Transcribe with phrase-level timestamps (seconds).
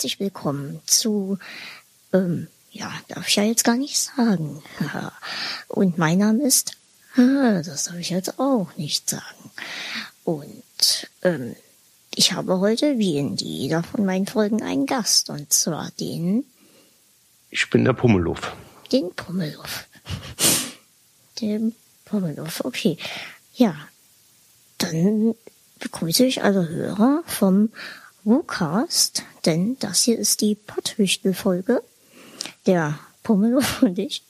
[0.00, 1.38] herzlich willkommen zu,
[2.14, 4.62] ähm, ja, darf ich ja jetzt gar nicht sagen.
[5.68, 6.72] Und mein Name ist,
[7.16, 9.50] das darf ich jetzt auch nicht sagen.
[10.24, 11.54] Und ähm,
[12.14, 16.46] ich habe heute, wie in jeder von meinen Folgen, einen Gast, und zwar den.
[17.50, 18.56] Ich bin der Pummeluff.
[18.90, 19.86] Den Pummeluff.
[21.42, 21.74] den
[22.06, 22.96] Pummeluff, okay.
[23.54, 23.76] Ja,
[24.78, 25.34] dann
[25.78, 27.68] begrüße ich alle Hörer vom
[28.24, 31.82] WooCast, denn das hier ist die Pottwichtel-Folge.
[32.66, 34.22] Der Pummeluff und ich.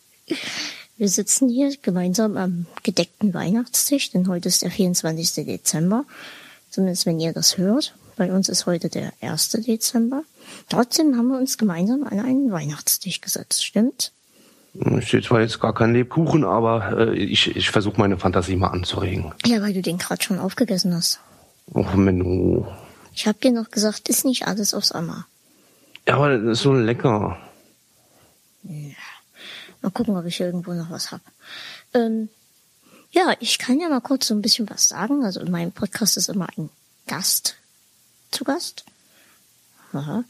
[0.96, 5.46] Wir sitzen hier gemeinsam am gedeckten Weihnachtstisch, denn heute ist der 24.
[5.46, 6.04] Dezember.
[6.70, 7.94] Zumindest wenn ihr das hört.
[8.16, 9.48] Bei uns ist heute der 1.
[9.66, 10.24] Dezember.
[10.68, 14.12] Trotzdem haben wir uns gemeinsam an einen Weihnachtstisch gesetzt, stimmt?
[14.74, 18.68] Ich steht zwar jetzt gar kein Lebkuchen, aber äh, ich, ich versuche meine Fantasie mal
[18.68, 19.32] anzuregen.
[19.46, 21.18] Ja, weil du den gerade schon aufgegessen hast.
[21.74, 22.68] Och, Menno.
[23.20, 25.26] Ich hab dir noch gesagt, ist nicht alles aufs Ammer.
[26.08, 27.36] Ja, aber das ist so lecker.
[28.62, 28.94] Ja.
[29.82, 31.20] Mal gucken, ob ich irgendwo noch was hab.
[31.92, 32.30] Ähm,
[33.10, 35.22] ja, ich kann ja mal kurz so ein bisschen was sagen.
[35.22, 36.70] Also in meinem Podcast ist immer ein
[37.08, 37.56] Gast
[38.30, 38.86] zu Gast.
[39.92, 40.24] Aha.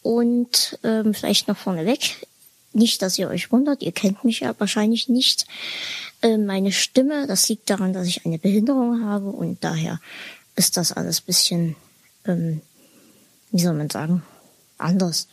[0.00, 2.26] Und ähm, vielleicht noch vorneweg,
[2.72, 5.46] nicht, dass ihr euch wundert, ihr kennt mich ja wahrscheinlich nicht.
[6.22, 10.00] Äh, meine Stimme, das liegt daran, dass ich eine Behinderung habe und daher
[10.54, 11.76] ist das alles bisschen,
[12.26, 12.60] ähm,
[13.50, 14.22] wie soll man sagen,
[14.78, 15.28] anders.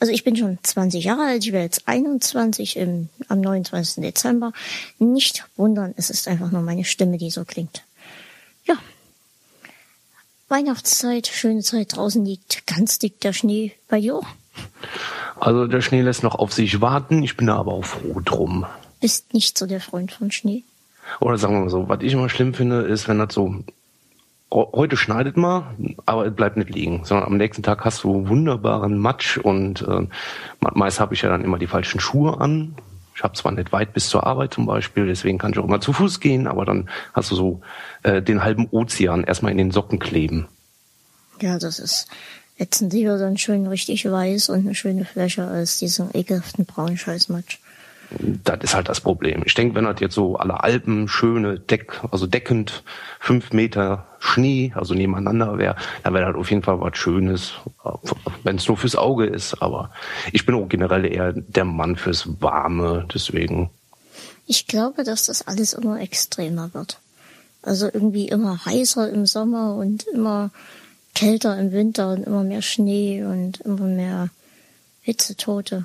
[0.00, 4.02] Also ich bin schon 20 Jahre alt, ich werde jetzt 21 im, am 29.
[4.02, 4.52] Dezember.
[4.98, 7.82] Nicht wundern, es ist einfach nur meine Stimme, die so klingt.
[8.64, 8.76] Ja.
[10.48, 14.20] Weihnachtszeit, schöne Zeit, draußen liegt ganz dick der Schnee bei dir.
[15.38, 18.66] Also der Schnee lässt noch auf sich warten, ich bin da aber auch froh drum.
[19.00, 20.64] Bist nicht so der Freund von Schnee.
[21.20, 23.62] Oder sagen wir mal so, was ich immer schlimm finde, ist, wenn das so
[24.50, 25.74] heute schneidet mal,
[26.06, 30.06] aber es bleibt nicht liegen, sondern am nächsten Tag hast du wunderbaren Matsch und äh,
[30.60, 32.74] meist habe ich ja dann immer die falschen Schuhe an.
[33.14, 35.80] Ich habe zwar nicht weit bis zur Arbeit zum Beispiel, deswegen kann ich auch immer
[35.80, 37.60] zu Fuß gehen, aber dann hast du so
[38.04, 40.46] äh, den halben Ozean erstmal in den Socken kleben.
[41.40, 42.08] Ja, das ist
[42.58, 47.60] ätzend lieber dann schön richtig weiß und eine schöne Fläche als diesen ekelhaften braunen Scheißmatsch
[48.10, 49.42] das ist halt das Problem.
[49.44, 52.82] Ich denke, wenn das jetzt so alle Alpen schöne Deck, also deckend
[53.20, 57.52] fünf Meter Schnee, also nebeneinander wäre, dann wäre das auf jeden Fall was Schönes,
[58.44, 59.60] wenn es nur fürs Auge ist.
[59.62, 59.90] Aber
[60.32, 63.70] ich bin auch generell eher der Mann fürs Warme, deswegen.
[64.46, 66.98] Ich glaube, dass das alles immer extremer wird.
[67.60, 70.50] Also irgendwie immer heißer im Sommer und immer
[71.14, 74.30] kälter im Winter und immer mehr Schnee und immer mehr
[75.02, 75.84] Hitzetote.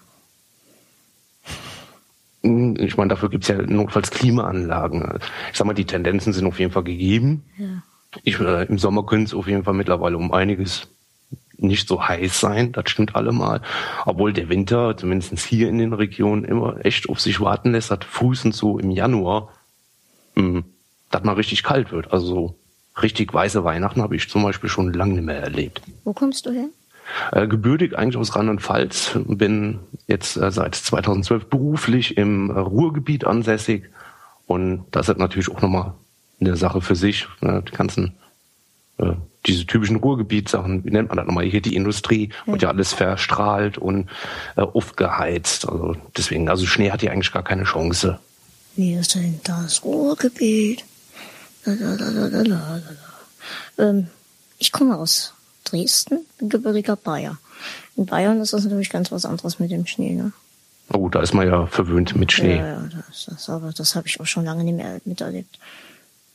[2.44, 5.20] Ich meine, dafür gibt's ja notfalls Klimaanlagen.
[5.52, 7.44] Ich sag mal, die Tendenzen sind auf jeden Fall gegeben.
[7.58, 7.84] Ja.
[8.24, 10.88] Ich, äh, Im Sommer können es auf jeden Fall mittlerweile um einiges
[11.58, 13.62] nicht so heiß sein, das stimmt allemal.
[14.06, 18.04] Obwohl der Winter, zumindest hier in den Regionen, immer echt auf sich warten lässt, hat
[18.04, 19.50] frühestens so im Januar,
[20.36, 20.64] mh, hm,
[21.10, 22.12] dass mal richtig kalt wird.
[22.12, 22.56] Also so
[23.02, 25.82] richtig weiße Weihnachten habe ich zum Beispiel schon lange nicht mehr erlebt.
[26.04, 26.68] Wo kommst du her?
[27.32, 33.90] Äh, gebürtig eigentlich aus Rheinland-Pfalz, bin jetzt äh, seit 2012 beruflich im äh, Ruhrgebiet ansässig
[34.48, 35.94] und das ist natürlich auch nochmal
[36.40, 37.64] eine Sache für sich, ne?
[37.68, 38.14] die ganzen
[38.98, 39.14] äh,
[39.46, 42.54] diese typischen Ruhrgebietssachen, wie nennt man das nochmal, hier die Industrie ja.
[42.54, 44.10] wird ja alles verstrahlt und
[44.56, 48.20] äh, aufgeheizt, also deswegen, also Schnee hat hier eigentlich gar keine Chance.
[48.76, 50.86] Wir sind das Ruhrgebiet.
[53.78, 54.08] Ähm,
[54.58, 55.33] ich komme aus
[55.74, 57.38] Dresden, gebürtiger Bayer.
[57.96, 60.32] In Bayern ist das natürlich ganz was anderes mit dem Schnee, ne?
[60.92, 62.58] Oh, da ist man ja verwöhnt mit Schnee.
[62.58, 65.58] Ja, ja, das, das, aber das habe ich auch schon lange nicht mehr miterlebt.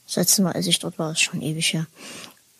[0.06, 1.86] Das letzte Mal, als ich dort war, ist schon ewig her.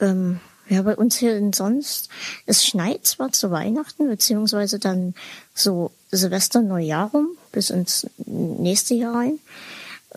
[0.01, 0.39] Ähm,
[0.69, 2.11] ja, bei uns hier in sonst,
[2.45, 5.15] es schneit zwar zu Weihnachten, beziehungsweise dann
[5.55, 9.39] so Silvester, Neujahr rum, bis ins nächste Jahr rein.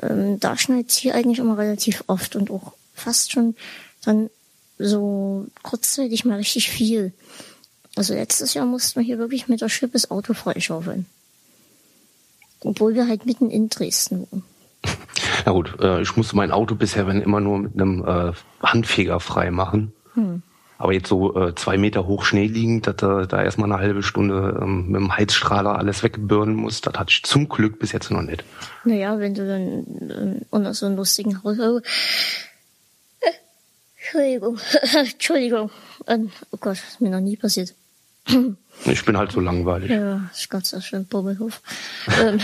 [0.01, 3.55] Ähm, da schneit es hier eigentlich immer relativ oft und auch fast schon
[4.03, 4.29] dann
[4.81, 7.13] so kurzzeitig mal richtig viel.
[7.95, 11.05] Also letztes Jahr mussten wir hier wirklich mit der Schippe das Auto freischaufeln.
[12.63, 14.43] Obwohl wir halt mitten in Dresden wohnen.
[15.45, 18.33] Na gut, äh, ich musste mein Auto bisher wenn immer nur mit einem äh,
[18.63, 19.93] Handfeger frei machen.
[20.13, 20.43] Hm.
[20.77, 24.01] Aber jetzt so äh, zwei Meter hoch Schnee liegend, dass er da erstmal eine halbe
[24.01, 28.09] Stunde ähm, mit dem Heizstrahler alles wegbürnen muss, das hatte ich zum Glück bis jetzt
[28.09, 28.43] noch nicht.
[28.83, 31.59] Naja, wenn du dann äh, unter so einem lustigen Haus
[34.11, 34.59] Entschuldigung,
[34.93, 35.71] Entschuldigung.
[36.07, 37.73] Ähm, oh Gott, ist mir noch nie passiert.
[38.85, 39.91] Ich bin halt so langweilig.
[39.91, 41.61] Ja, ist Gott sei schön, Bubbelhof.
[42.19, 42.39] ähm,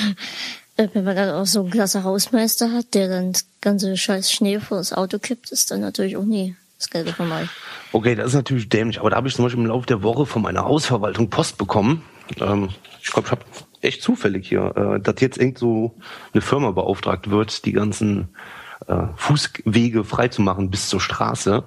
[0.76, 4.32] äh, wenn man dann auch so einen klasse Hausmeister hat, der dann das ganze scheiß
[4.32, 7.48] Schnee vor das Auto kippt, ist dann natürlich auch nie das Gelbe von Mai.
[7.92, 10.28] Okay, das ist natürlich dämlich, aber da habe ich zum Beispiel im Laufe der Woche
[10.28, 12.04] von meiner Hausverwaltung Post bekommen.
[12.40, 12.70] Ähm,
[13.02, 13.46] ich glaube, ich habe
[13.82, 15.96] echt zufällig hier, äh, dass jetzt irgend so
[16.34, 18.28] eine Firma beauftragt wird, die ganzen
[18.88, 21.64] äh, Fußwege freizumachen bis zur Straße.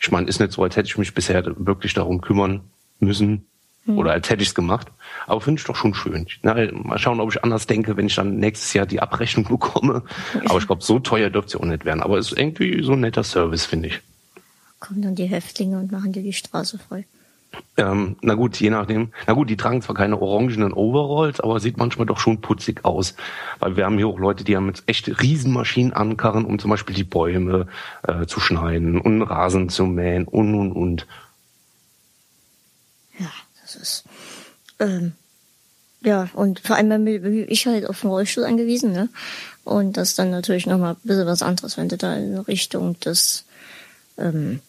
[0.00, 2.60] Ich meine, ist nicht so, als hätte ich mich bisher wirklich darum kümmern
[3.00, 3.46] müssen
[3.84, 3.98] hm.
[3.98, 4.88] oder als hätte ich es gemacht.
[5.26, 6.26] Aber finde ich doch schon schön.
[6.42, 10.04] Na, mal schauen, ob ich anders denke, wenn ich dann nächstes Jahr die Abrechnung bekomme.
[10.44, 12.02] Aber ich glaube, so teuer dürfte es ja auch nicht werden.
[12.02, 14.00] Aber es ist irgendwie so ein netter Service, finde ich.
[14.78, 17.04] Kommen dann die Häftlinge und machen dir die Straße frei.
[17.76, 19.12] Ähm, na gut, je nachdem.
[19.26, 23.14] Na gut, die tragen zwar keine orangenen Overalls, aber sieht manchmal doch schon putzig aus.
[23.58, 26.94] Weil wir haben hier auch Leute, die haben jetzt echt Riesenmaschinen ankarren, um zum Beispiel
[26.94, 27.68] die Bäume
[28.06, 31.06] äh, zu schneiden und Rasen zu mähen und und und.
[33.18, 33.30] Ja,
[33.62, 34.04] das ist.
[34.80, 35.12] Ähm,
[36.00, 39.08] ja, und vor allem bin ich halt auf den Rollstuhl angewiesen, ne?
[39.64, 42.98] Und das ist dann natürlich nochmal ein bisschen was anderes, wenn du da in Richtung
[43.00, 43.44] des
[44.16, 44.60] ähm,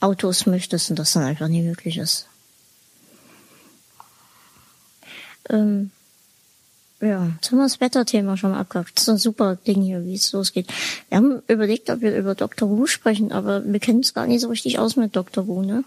[0.00, 2.28] Autos möchtest und das dann einfach nie möglich ist.
[5.50, 5.90] Ähm,
[7.00, 8.92] ja, jetzt haben wir das Wetterthema schon mal abgehakt.
[8.94, 10.72] Das ist ein super Ding hier, wie es losgeht.
[11.08, 12.68] Wir haben überlegt, ob wir über Dr.
[12.70, 15.46] Who sprechen, aber wir kennen es gar nicht so richtig aus mit Dr.
[15.46, 15.84] Who, ne?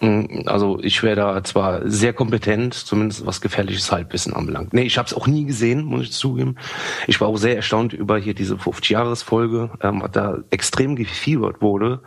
[0.00, 4.72] Mm, also ich wäre da zwar sehr kompetent, zumindest was gefährliches Halbwissen anbelangt.
[4.72, 6.56] Nee, ich habe es auch nie gesehen, muss ich zugeben.
[7.06, 12.00] Ich war auch sehr erstaunt über hier diese 50-Jahres-Folge, ähm, da extrem gefiebert wurde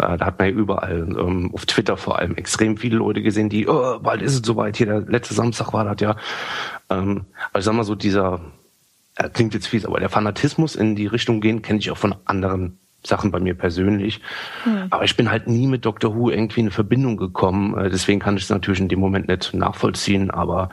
[0.00, 3.68] da hat man ja überall, ähm, auf Twitter vor allem, extrem viele Leute gesehen, die,
[3.68, 6.16] oh, bald ist es soweit, hier der letzte Samstag war das ja.
[6.88, 8.40] Ähm, also ich sag mal so, dieser,
[9.16, 12.14] äh, klingt jetzt fies, aber der Fanatismus in die Richtung gehen, kenne ich auch von
[12.24, 14.20] anderen Sachen bei mir persönlich.
[14.64, 14.88] Hm.
[14.90, 16.14] Aber ich bin halt nie mit Dr.
[16.14, 17.76] Who irgendwie in eine Verbindung gekommen.
[17.78, 20.70] Äh, deswegen kann ich es natürlich in dem Moment nicht nachvollziehen, aber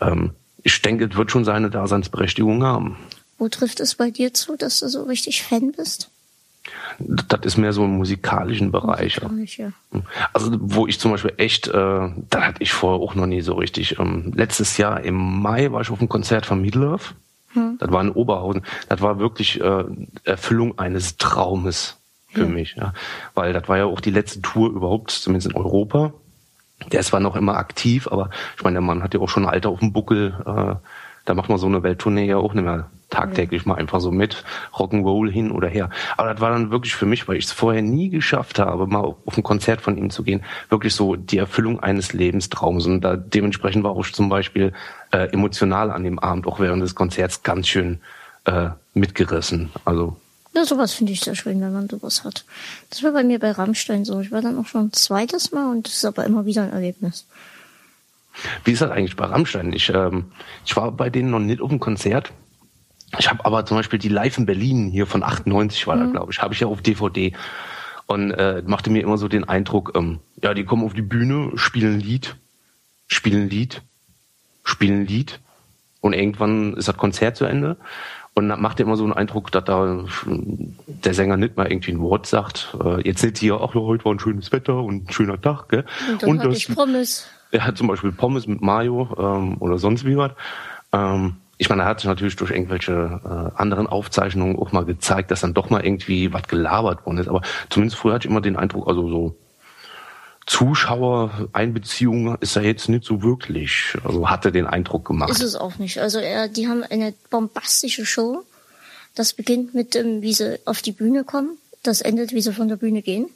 [0.00, 0.32] ähm,
[0.62, 2.98] ich denke, es wird schon seine Daseinsberechtigung haben.
[3.38, 6.10] Wo trifft es bei dir zu, dass du so richtig Fan bist?
[6.98, 9.20] Das ist mehr so im musikalischen Bereich.
[9.22, 9.72] Musikalisch, ja.
[10.32, 13.54] Also wo ich zum Beispiel echt, äh, da hatte ich vorher auch noch nie so
[13.54, 13.98] richtig.
[13.98, 17.14] Ähm, letztes Jahr im Mai war ich auf einem Konzert von Meatloaf.
[17.52, 17.76] Hm.
[17.78, 18.62] Das war in Oberhausen.
[18.88, 19.84] Das war wirklich äh,
[20.24, 21.96] Erfüllung eines Traumes
[22.28, 22.46] für ja.
[22.46, 22.76] mich.
[22.76, 22.92] Ja.
[23.34, 26.12] Weil das war ja auch die letzte Tour überhaupt, zumindest in Europa.
[26.92, 29.44] Der ist zwar noch immer aktiv, aber ich meine, der Mann hat ja auch schon
[29.44, 30.34] ein Alter auf dem Buckel.
[30.46, 30.76] Äh,
[31.24, 34.44] da macht man so eine Welttournee ja auch nicht mehr tagtäglich mal einfach so mit
[34.72, 35.90] Rock'n'Roll hin oder her.
[36.16, 39.00] Aber das war dann wirklich für mich, weil ich es vorher nie geschafft habe, mal
[39.00, 42.86] auf ein Konzert von ihm zu gehen, wirklich so die Erfüllung eines Lebenstraums.
[42.86, 44.72] Und da dementsprechend war ich zum Beispiel
[45.10, 48.00] äh, emotional an dem Abend, auch während des Konzerts, ganz schön
[48.44, 49.70] äh, mitgerissen.
[49.84, 50.16] Also
[50.52, 52.44] ja, sowas finde ich sehr schön, wenn man sowas hat.
[52.90, 54.18] Das war bei mir bei Rammstein so.
[54.18, 56.72] Ich war dann auch schon ein zweites Mal und das ist aber immer wieder ein
[56.72, 57.26] Erlebnis.
[58.64, 59.72] Wie ist das eigentlich bei Rammstein?
[59.72, 60.32] Ich, ähm,
[60.64, 62.32] ich war bei denen noch nicht auf dem Konzert.
[63.18, 66.00] Ich habe aber zum Beispiel die Live in Berlin hier von 98 war mhm.
[66.00, 67.32] da, glaube ich, habe ich ja auf DVD
[68.06, 71.52] und äh, machte mir immer so den Eindruck, ähm, ja, die kommen auf die Bühne,
[71.56, 72.36] spielen Lied,
[73.06, 73.82] spielen Lied,
[74.64, 75.40] spielen Lied
[76.00, 77.76] und irgendwann ist das Konzert zu Ende
[78.34, 80.04] und dann macht immer so einen Eindruck, dass da
[80.86, 82.76] der Sänger nicht mal irgendwie ein Wort sagt.
[82.82, 85.68] Äh, jetzt sind hier, ach ja, heute war ein schönes Wetter und ein schöner Tag,
[85.68, 85.84] gell?
[86.10, 87.28] Und dann und das, ich Pommes.
[87.52, 90.32] Er hat zum Beispiel Pommes mit Mayo ähm, oder sonst wie was.
[90.92, 95.30] Ähm, ich meine, er hat sich natürlich durch irgendwelche äh, anderen Aufzeichnungen auch mal gezeigt,
[95.30, 97.28] dass dann doch mal irgendwie was gelabert worden ist.
[97.28, 99.36] Aber zumindest früher hatte ich immer den Eindruck, also so
[100.46, 103.94] Zuschauereinbeziehung ist er jetzt nicht so wirklich.
[104.04, 105.30] Also hatte den Eindruck gemacht.
[105.30, 105.98] Ist es auch nicht.
[105.98, 108.42] Also er, die haben eine bombastische Show.
[109.14, 111.58] Das beginnt mit, ähm, wie sie auf die Bühne kommen.
[111.82, 113.26] Das endet, wie sie von der Bühne gehen.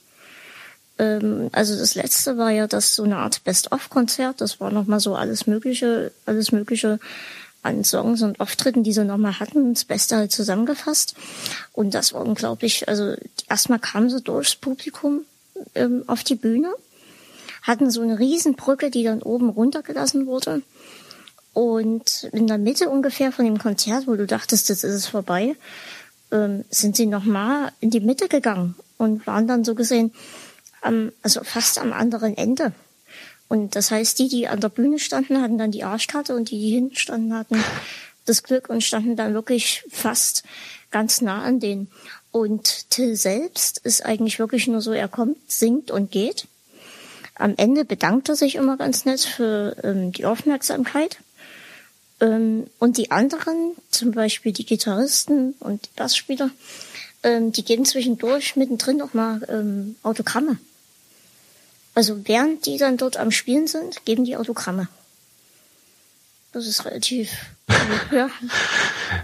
[0.98, 4.40] Ähm, also das letzte war ja das so eine Art Best-of-Konzert.
[4.40, 6.98] Das war nochmal so alles Mögliche, alles Mögliche
[7.62, 11.14] an Songs und Auftritten, die sie nochmal hatten, das Beste halt zusammengefasst.
[11.72, 12.88] Und das war unglaublich.
[12.88, 13.14] Also
[13.48, 15.22] erstmal kamen sie durchs Publikum
[15.74, 16.72] ähm, auf die Bühne,
[17.62, 20.62] hatten so eine Riesenbrücke, die dann oben runtergelassen wurde.
[21.54, 25.56] Und in der Mitte ungefähr von dem Konzert, wo du dachtest, jetzt ist es vorbei,
[26.32, 30.12] ähm, sind sie nochmal in die Mitte gegangen und waren dann so gesehen,
[30.84, 32.72] am, also fast am anderen Ende.
[33.48, 36.58] Und das heißt, die, die an der Bühne standen, hatten dann die Arschkarte und die,
[36.58, 37.62] die hinten standen, hatten
[38.24, 40.44] das Glück und standen dann wirklich fast
[40.90, 41.90] ganz nah an denen.
[42.30, 46.46] Und Till selbst ist eigentlich wirklich nur so, er kommt, singt und geht.
[47.36, 51.18] Am Ende bedankt er sich immer ganz nett für ähm, die Aufmerksamkeit.
[52.20, 56.50] Ähm, und die anderen, zum Beispiel die Gitarristen und die Bassspieler,
[57.22, 60.58] ähm, die geben zwischendurch mittendrin noch mal ähm, Autogramme.
[61.94, 64.88] Also während die dann dort am Spielen sind, geben die Autogramme.
[66.52, 67.30] Das ist relativ,
[68.12, 68.28] ja.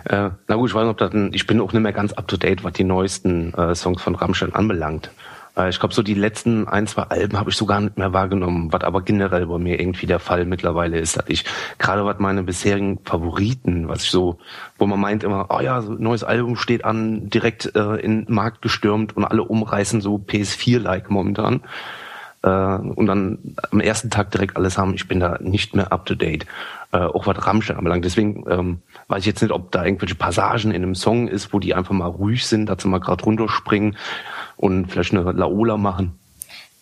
[0.27, 2.13] äh, na gut, ich weiß nicht, ob das ein, ich bin auch nicht mehr ganz
[2.13, 5.11] up to date, was die neuesten äh, Songs von Rammstein anbelangt.
[5.69, 8.73] Ich glaube, so die letzten ein, zwei Alben habe ich so gar nicht mehr wahrgenommen,
[8.73, 11.45] was aber generell bei mir irgendwie der Fall mittlerweile ist, dass ich
[11.77, 14.39] gerade was meine bisherigen Favoriten, was ich so,
[14.79, 18.35] wo man meint immer, oh ja, so neues Album steht an, direkt äh, in den
[18.35, 21.69] Markt gestürmt und alle umreißen so PS4-like momentan äh,
[22.49, 23.39] und dann
[23.71, 24.95] am ersten Tag direkt alles haben.
[24.95, 26.47] Ich bin da nicht mehr up to date,
[26.93, 28.05] äh, auch was Rammstein anbelangt.
[28.05, 31.59] Deswegen ähm, weiß ich jetzt nicht, ob da irgendwelche Passagen in einem Song ist, wo
[31.59, 33.97] die einfach mal ruhig sind, sie mal gerade runterspringen
[34.57, 36.19] und vielleicht eine Laola machen.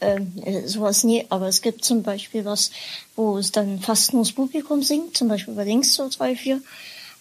[0.00, 2.70] Ähm, äh, sowas nie, aber es gibt zum Beispiel was,
[3.16, 6.60] wo es dann fast nur das Publikum singt, zum Beispiel bei Links so drei, vier.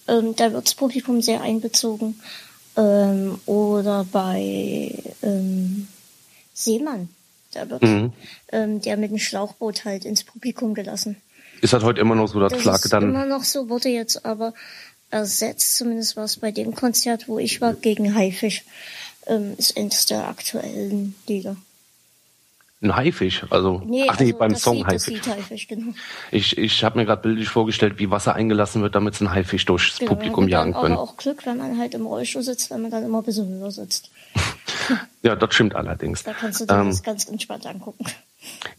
[0.07, 2.19] Ähm, da wird das Publikum sehr einbezogen.
[2.75, 5.87] Ähm, oder bei ähm,
[6.53, 7.09] Seemann,
[7.53, 8.13] da wird mhm.
[8.51, 11.17] ähm, der mit dem Schlauchboot halt ins Publikum gelassen.
[11.61, 13.03] Ist das heute immer noch so, dass das Flagge dann?
[13.03, 14.53] Immer noch so, wurde jetzt aber
[15.09, 18.63] ersetzt, zumindest war es bei dem Konzert, wo ich war, gegen Haifisch.
[19.25, 21.57] Ähm, ist eines der aktuellen Lieder.
[22.79, 25.27] Ein Haifisch, also nee, ach nee, also beim Song Lied, Haifisch.
[25.27, 25.93] Haifisch genau.
[26.31, 29.65] Ich, ich habe mir gerade bildlich vorgestellt, wie Wasser eingelassen wird, damit es ein Haifisch
[29.65, 30.93] durchs genau, Publikum jagen können.
[30.93, 33.47] Aber auch Glück, wenn man halt im Rollstuhl sitzt, wenn man dann immer ein bisschen
[33.47, 34.11] höher sitzt.
[35.23, 36.23] ja, das stimmt allerdings.
[36.23, 38.05] Da kannst du dir ähm, das ganz entspannt angucken.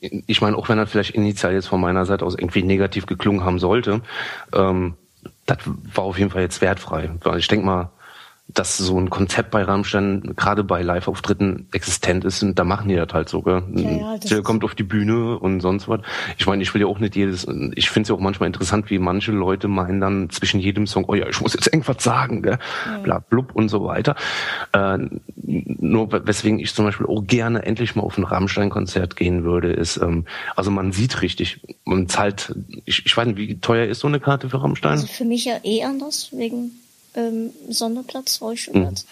[0.01, 3.45] Ich meine, auch wenn das vielleicht initial jetzt von meiner Seite aus irgendwie negativ geklungen
[3.45, 4.03] haben sollte,
[4.53, 4.95] ähm,
[5.47, 7.11] das war auf jeden Fall jetzt wertfrei.
[7.23, 7.91] Weil ich denke mal,
[8.49, 12.97] dass so ein Konzept bei Rammstein gerade bei Live-Auftritten existent ist und da machen die
[12.97, 13.43] das halt so.
[13.43, 13.63] Gell?
[13.75, 16.01] Ja, ja, Der kommt auf die Bühne und sonst was.
[16.39, 18.91] Ich meine, ich will ja auch nicht jedes, ich finde es ja auch manchmal interessant,
[18.91, 22.43] wie manche Leute meinen dann zwischen jedem Song, oh ja, ich muss jetzt irgendwas sagen,
[22.43, 22.59] gell?
[22.87, 22.99] Ja.
[22.99, 24.17] bla blub und so weiter.
[24.73, 24.99] Äh,
[25.37, 29.99] nur weswegen ich zum Beispiel auch gerne endlich mal auf ein Rammstein-Konzert gehen würde, ist,
[29.99, 30.25] ähm,
[30.57, 32.55] also man sieht richtig, man zahlt,
[32.87, 34.93] ich, ich weiß nicht, wie teuer ist so eine Karte für Rammstein?
[34.93, 36.71] Also für mich ja eh anders, wegen
[37.19, 39.05] ähm, Sonderplatz, Rollstuhlplatz.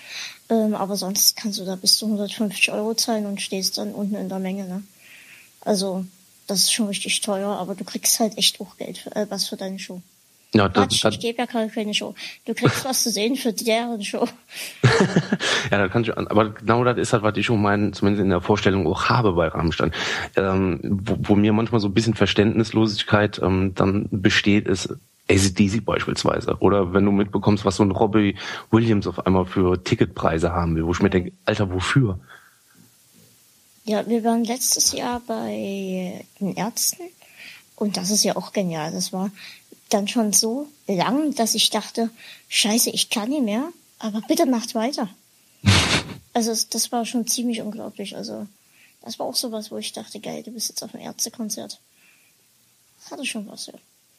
[0.49, 0.57] Mhm.
[0.57, 4.15] Ähm, aber sonst kannst du da bis zu 150 Euro zahlen und stehst dann unten
[4.15, 4.65] in der Menge.
[4.67, 4.83] Ne?
[5.61, 6.05] Also
[6.47, 9.49] das ist schon richtig teuer, aber du kriegst halt echt auch Geld für, äh, was
[9.49, 10.01] für deine Show.
[10.55, 12.15] Ja, das, Quatsch, das, ich gebe ja keine, keine Show.
[12.45, 14.27] Du kriegst was zu sehen für deren Show.
[15.71, 18.31] ja, da kannst du, aber genau das ist halt, was ich schon meinen, zumindest in
[18.31, 19.93] der Vorstellung auch habe bei Rammstein.
[20.37, 24.95] Ähm, wo, wo mir manchmal so ein bisschen Verständnislosigkeit ähm, dann besteht, ist,
[25.29, 26.57] ACDC beispielsweise.
[26.61, 28.37] Oder wenn du mitbekommst, was so ein Robbie
[28.71, 32.19] Williams auf einmal für Ticketpreise haben will, wo ich mir denke, Alter, wofür?
[33.85, 37.03] Ja, wir waren letztes Jahr bei den Ärzten
[37.77, 38.93] und das ist ja auch genial.
[38.93, 39.31] Das war
[39.91, 42.11] dann schon so lang, dass ich dachte,
[42.49, 43.69] scheiße, ich kann nicht mehr,
[43.99, 45.09] aber bitte macht weiter.
[46.33, 48.17] also das war schon ziemlich unglaublich.
[48.17, 48.47] Also
[49.03, 51.79] das war auch sowas, wo ich dachte, geil, du bist jetzt auf einem Ärztekonzert.
[53.09, 53.75] Hatte schon was, ja.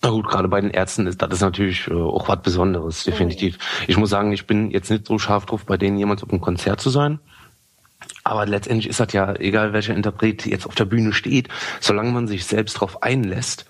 [0.08, 3.58] Na gut, gerade bei den Ärzten ist das natürlich äh, auch was Besonderes, definitiv.
[3.88, 6.40] Ich muss sagen, ich bin jetzt nicht so scharf drauf, bei denen jemals auf einem
[6.40, 7.20] Konzert zu sein.
[8.24, 11.50] Aber letztendlich ist das ja, egal welcher Interpret jetzt auf der Bühne steht,
[11.82, 13.66] solange man sich selbst darauf einlässt,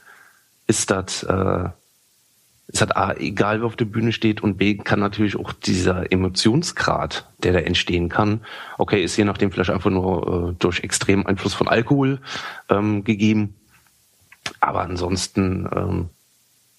[0.67, 1.70] ist das, äh,
[2.67, 6.12] ist das A, egal wer auf der Bühne steht und B, kann natürlich auch dieser
[6.12, 8.41] Emotionsgrad, der da entstehen kann,
[8.77, 12.20] okay, ist je nachdem vielleicht einfach nur äh, durch extremen Einfluss von Alkohol
[12.70, 13.56] ähm, gegeben.
[14.60, 16.10] Aber ansonsten ähm,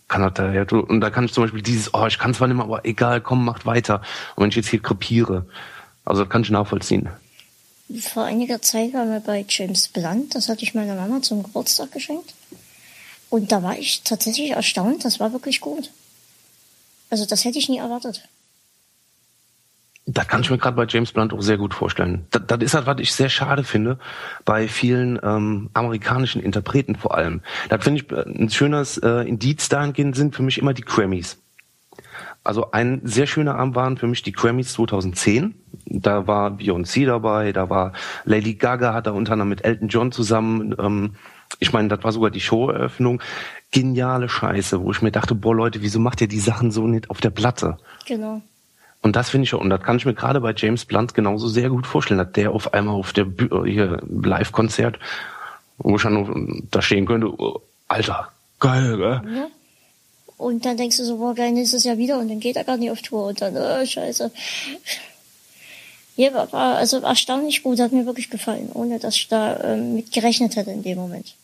[0.08, 2.48] kann er da ja, und da kann ich zum Beispiel dieses, oh, ich kann zwar
[2.48, 4.02] nicht mehr, aber egal, komm, macht weiter.
[4.34, 5.46] Und wenn ich jetzt hier krepiere,
[6.04, 7.10] also das kann ich nachvollziehen.
[8.00, 11.92] Vor einiger Zeit waren wir bei James Blunt, das hatte ich meiner Mama zum Geburtstag
[11.92, 12.34] geschenkt.
[13.30, 15.90] Und da war ich tatsächlich erstaunt, das war wirklich gut.
[17.10, 18.22] Also das hätte ich nie erwartet.
[20.10, 22.26] Das kann ich mir gerade bei James Blunt auch sehr gut vorstellen.
[22.30, 23.98] Das, das ist halt, was ich sehr schade finde,
[24.46, 27.42] bei vielen ähm, amerikanischen Interpreten vor allem.
[27.68, 31.36] Da finde ich äh, ein schönes äh, Indiz dahingehend sind für mich immer die Grammys.
[32.42, 35.54] Also ein sehr schöner Abend waren für mich die Grammys 2010.
[35.84, 37.92] Da war Beyoncé dabei, da war
[38.24, 41.16] Lady Gaga, hat da unter anderem mit Elton John zusammen, ähm,
[41.60, 43.22] ich meine, das war sogar die Showeröffnung,
[43.72, 47.10] geniale Scheiße, wo ich mir dachte, boah Leute, wieso macht ihr die Sachen so nicht
[47.10, 47.76] auf der Platte?
[48.06, 48.42] Genau.
[49.02, 51.70] Und das finde ich und das kann ich mir gerade bei James Blunt genauso sehr
[51.70, 53.26] gut vorstellen, dass der auf einmal auf der
[53.64, 54.98] hier Live-Konzert,
[55.78, 59.22] wo ich dann da stehen könnte, oh, Alter, geil, gell?
[59.34, 59.46] Ja.
[60.36, 62.76] Und dann denkst du so, boah, geil, nächstes Jahr wieder und dann geht er gar
[62.76, 64.30] nicht auf Tour und dann, oh, scheiße.
[66.16, 70.12] Ja, war also erstaunlich gut, hat mir wirklich gefallen, ohne dass ich da ähm, mit
[70.12, 71.34] gerechnet hätte in dem Moment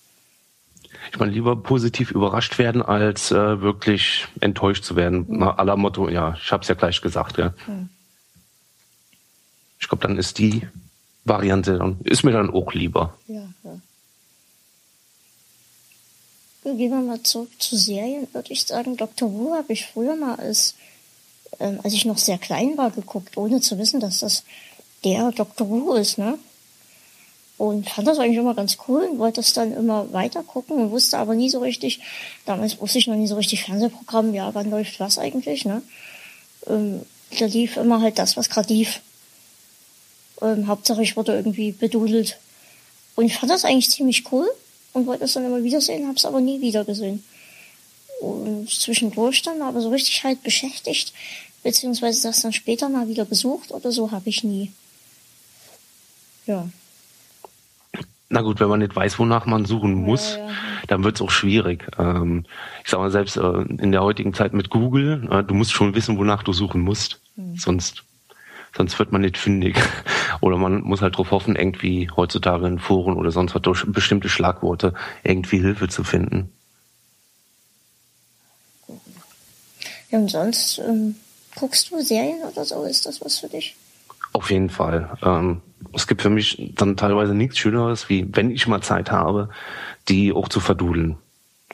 [1.14, 5.26] ich meine, lieber positiv überrascht werden, als äh, wirklich enttäuscht zu werden.
[5.28, 5.38] Mhm.
[5.38, 7.38] Na, aller Motto, ja, ich habe es ja gleich gesagt.
[7.38, 7.54] Ja.
[7.68, 7.88] Mhm.
[9.78, 10.66] Ich glaube, dann ist die
[11.24, 13.16] Variante, dann ist mir dann auch lieber.
[13.28, 13.78] Ja, ja.
[16.64, 18.96] Gehen wir mal zurück zu Serien, würde ich sagen.
[18.96, 19.32] Dr.
[19.32, 20.74] Who habe ich früher mal als,
[21.60, 24.42] ähm, als ich noch sehr klein war, geguckt, ohne zu wissen, dass das
[25.04, 25.68] der Dr.
[25.68, 26.38] Who ist, ne?
[27.56, 30.90] Und fand das eigentlich immer ganz cool und wollte das dann immer weiter gucken und
[30.90, 32.00] wusste aber nie so richtig,
[32.46, 35.82] damals wusste ich noch nie so richtig Fernsehprogramm, ja, wann läuft was eigentlich, ne?
[36.66, 37.02] Ähm,
[37.38, 39.00] da lief immer halt das, was gerade lief.
[40.40, 42.38] Ähm, Hauptsache ich wurde irgendwie bedudelt.
[43.14, 44.48] Und ich fand das eigentlich ziemlich cool
[44.92, 47.24] und wollte es dann immer wiedersehen, hab's aber nie wieder gesehen.
[48.20, 51.12] Und zwischendurch dann aber so richtig halt beschäftigt,
[51.62, 54.72] beziehungsweise das dann später mal wieder besucht oder so, habe ich nie.
[56.46, 56.68] Ja.
[58.30, 60.52] Na gut, wenn man nicht weiß, wonach man suchen muss, ja, ja,
[60.88, 61.86] dann wird es auch schwierig.
[61.98, 62.46] Ähm,
[62.82, 65.94] ich sag mal, selbst äh, in der heutigen Zeit mit Google, äh, du musst schon
[65.94, 67.20] wissen, wonach du suchen musst.
[67.36, 67.56] Mhm.
[67.56, 68.02] Sonst,
[68.74, 69.76] sonst wird man nicht fündig.
[70.40, 74.28] Oder man muss halt darauf hoffen, irgendwie heutzutage in Foren oder sonst was durch bestimmte
[74.28, 76.50] Schlagworte irgendwie Hilfe zu finden.
[80.10, 81.14] Ja, und sonst ähm,
[81.54, 82.84] guckst du Serien oder so?
[82.84, 83.76] Ist das was für dich?
[84.32, 85.16] Auf jeden Fall.
[85.22, 85.62] Ähm,
[85.92, 89.48] es gibt für mich dann teilweise nichts Schöneres, wie wenn ich mal Zeit habe,
[90.08, 91.16] die auch zu verdudeln.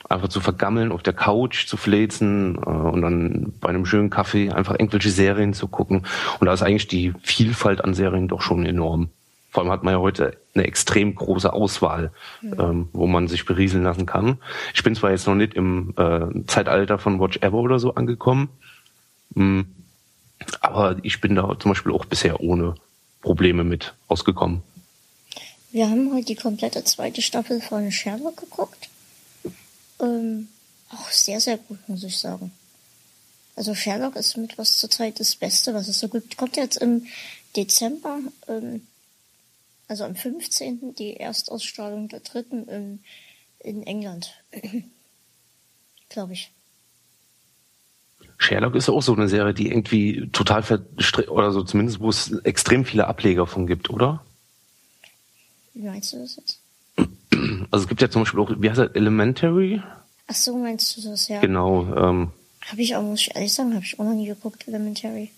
[0.09, 4.51] Einfach zu vergammeln, auf der Couch zu fläzen äh, und dann bei einem schönen Kaffee
[4.51, 6.07] einfach irgendwelche Serien zu gucken.
[6.41, 9.11] Und da ist eigentlich die Vielfalt an Serien doch schon enorm.
[9.51, 12.57] Vor allem hat man ja heute eine extrem große Auswahl, mhm.
[12.59, 14.39] ähm, wo man sich berieseln lassen kann.
[14.75, 18.49] Ich bin zwar jetzt noch nicht im äh, Zeitalter von Watch Ever oder so angekommen,
[19.35, 19.67] mh, hm,
[20.61, 22.75] aber ich bin da zum Beispiel auch bisher ohne
[23.21, 24.63] Probleme mit ausgekommen.
[25.73, 28.89] Wir haben heute die komplette zweite Staffel von Sherlock geguckt.
[30.01, 30.49] Ähm,
[30.91, 32.51] auch sehr, sehr gut, muss ich sagen.
[33.55, 36.37] Also Sherlock ist mit was zurzeit das Beste, was es so gibt.
[36.37, 37.07] Kommt jetzt im
[37.57, 38.87] Dezember, ähm,
[39.87, 40.95] also am 15.
[40.95, 43.05] die Erstausstrahlung der dritten in,
[43.59, 44.35] in England.
[46.09, 46.51] Glaube ich.
[48.41, 52.33] Sherlock ist auch so eine Serie, die irgendwie total verstrickt, oder so zumindest, wo es
[52.39, 54.25] extrem viele Ableger von gibt, oder?
[55.75, 56.61] Wie meinst du das jetzt?
[57.71, 59.81] Also es gibt ja zum Beispiel auch, wie heißt das, Elementary?
[60.27, 61.41] Ach so, meinst du das, ja.
[61.41, 61.85] Genau.
[61.95, 62.31] Ähm,
[62.69, 65.31] habe ich auch, muss ich ehrlich sagen, habe ich auch noch nie geguckt, Elementary.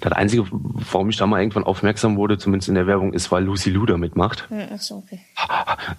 [0.00, 3.44] Das Einzige, warum ich da mal irgendwann aufmerksam wurde, zumindest in der Werbung, ist, weil
[3.44, 4.48] Lucy Luda mitmacht.
[4.50, 5.20] Ach so, okay.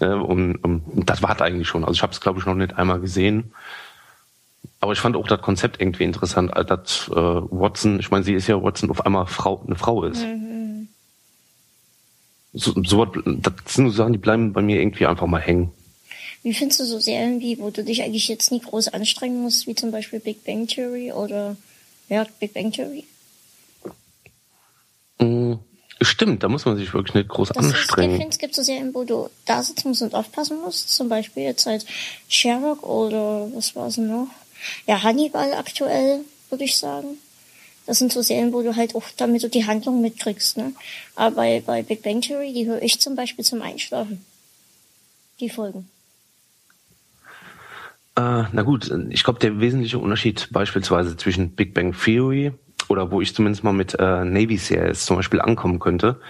[0.00, 1.84] Und, und das war eigentlich schon.
[1.84, 3.52] Also ich habe es, glaube ich, noch nicht einmal gesehen.
[4.86, 8.46] Aber ich fand auch das Konzept irgendwie interessant, dass äh, Watson, ich meine, sie ist
[8.46, 10.22] ja Watson, auf einmal Frau, eine Frau ist.
[10.22, 10.86] Mhm.
[12.52, 15.72] So, so, das sind so Sachen, die bleiben bei mir irgendwie einfach mal hängen.
[16.44, 19.66] Wie findest du so Serien, wie, wo du dich eigentlich jetzt nie groß anstrengen musst,
[19.66, 21.56] wie zum Beispiel Big Bang Theory oder
[22.08, 23.02] ja, Big Bang Theory?
[25.18, 25.54] Mm,
[26.00, 28.10] stimmt, da muss man sich wirklich nicht groß das anstrengen.
[28.10, 30.94] Ist, ich finde, es gibt so Serien, wo du da sitzen musst und aufpassen musst.
[30.94, 31.84] Zum Beispiel jetzt halt
[32.28, 34.28] Sherlock oder was war es noch?
[34.86, 37.18] Ja, Hannibal aktuell, würde ich sagen.
[37.86, 40.72] Das sind so Serien, wo du halt auch, damit du die Handlung mitkriegst, ne?
[41.14, 44.24] Aber bei, bei Big Bang Theory, die höre ich zum Beispiel zum Einschlafen.
[45.38, 45.88] Die Folgen.
[48.16, 52.52] Äh, na gut, ich glaube, der wesentliche Unterschied beispielsweise zwischen Big Bang Theory
[52.88, 56.20] oder wo ich zumindest mal mit äh, Navy Series zum Beispiel ankommen könnte,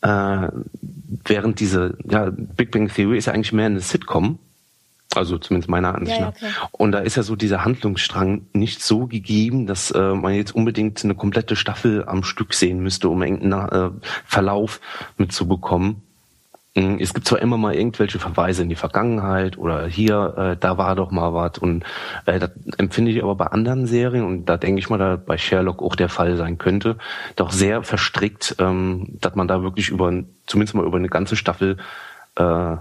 [0.00, 0.48] äh,
[1.24, 4.38] während diese, ja, Big Bang Theory ist ja eigentlich mehr eine Sitcom,
[5.14, 6.34] also zumindest meiner Ansicht nach.
[6.40, 10.34] Ja, ja, und da ist ja so dieser Handlungsstrang nicht so gegeben, dass äh, man
[10.34, 13.90] jetzt unbedingt eine komplette Staffel am Stück sehen müsste, um irgendeinen äh,
[14.24, 14.80] Verlauf
[15.18, 16.02] mitzubekommen.
[16.74, 20.78] Mm, es gibt zwar immer mal irgendwelche Verweise in die Vergangenheit oder hier, äh, da
[20.78, 21.84] war doch mal was und
[22.24, 25.36] äh, das empfinde ich aber bei anderen Serien und da denke ich mal, da bei
[25.36, 26.96] Sherlock auch der Fall sein könnte,
[27.36, 30.10] doch sehr verstrickt, ähm, dass man da wirklich über,
[30.46, 31.76] zumindest mal über eine ganze Staffel
[32.36, 32.76] äh,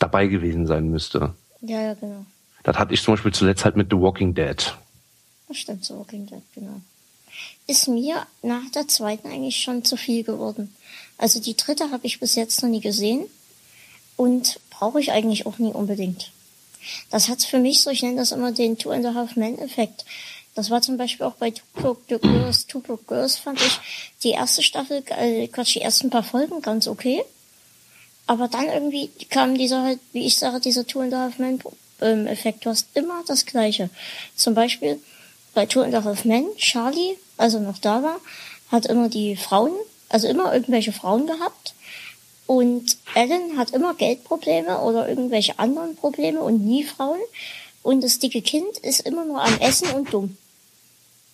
[0.00, 1.34] dabei gewesen sein müsste.
[1.60, 2.24] Ja, ja, genau.
[2.64, 4.74] Das hatte ich zum Beispiel zuletzt halt mit The Walking Dead.
[5.48, 6.80] Das stimmt, The Walking Dead, genau.
[7.66, 10.74] Ist mir nach der zweiten eigentlich schon zu viel geworden.
[11.16, 13.26] Also die dritte habe ich bis jetzt noch nie gesehen
[14.16, 16.32] und brauche ich eigentlich auch nie unbedingt.
[17.10, 19.58] Das hat für mich so, ich nenne das immer den Two and a Half Men
[19.58, 20.04] Effekt.
[20.54, 22.66] Das war zum Beispiel auch bei Two Broke Girls.
[22.66, 23.78] Two Broke Girls fand ich
[24.22, 27.22] die erste Staffel, äh, Quatsch, die ersten paar Folgen ganz okay.
[28.30, 31.58] Aber dann irgendwie kam dieser wie ich sage, dieser and a Half Men
[32.00, 32.64] ähm, Effekt.
[32.64, 33.90] Du hast immer das Gleiche.
[34.36, 35.00] Zum Beispiel
[35.52, 38.20] bei Two and Half Men, Charlie, also noch da war,
[38.70, 39.72] hat immer die Frauen,
[40.08, 41.74] also immer irgendwelche Frauen gehabt.
[42.46, 47.18] Und Ellen hat immer Geldprobleme oder irgendwelche anderen Probleme und nie Frauen.
[47.82, 50.36] Und das dicke Kind ist immer nur am Essen und dumm.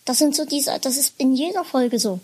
[0.07, 2.21] Das sind so diese, das ist in jeder Folge so.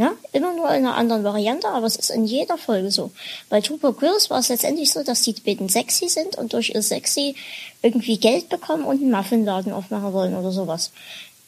[0.00, 3.10] Ja, immer nur in einer anderen Variante, aber es ist in jeder Folge so.
[3.50, 6.80] Bei Tupac Grills war es letztendlich so, dass die beiden sexy sind und durch ihr
[6.80, 7.34] sexy
[7.82, 10.90] irgendwie Geld bekommen und einen Muffinladen aufmachen wollen oder sowas.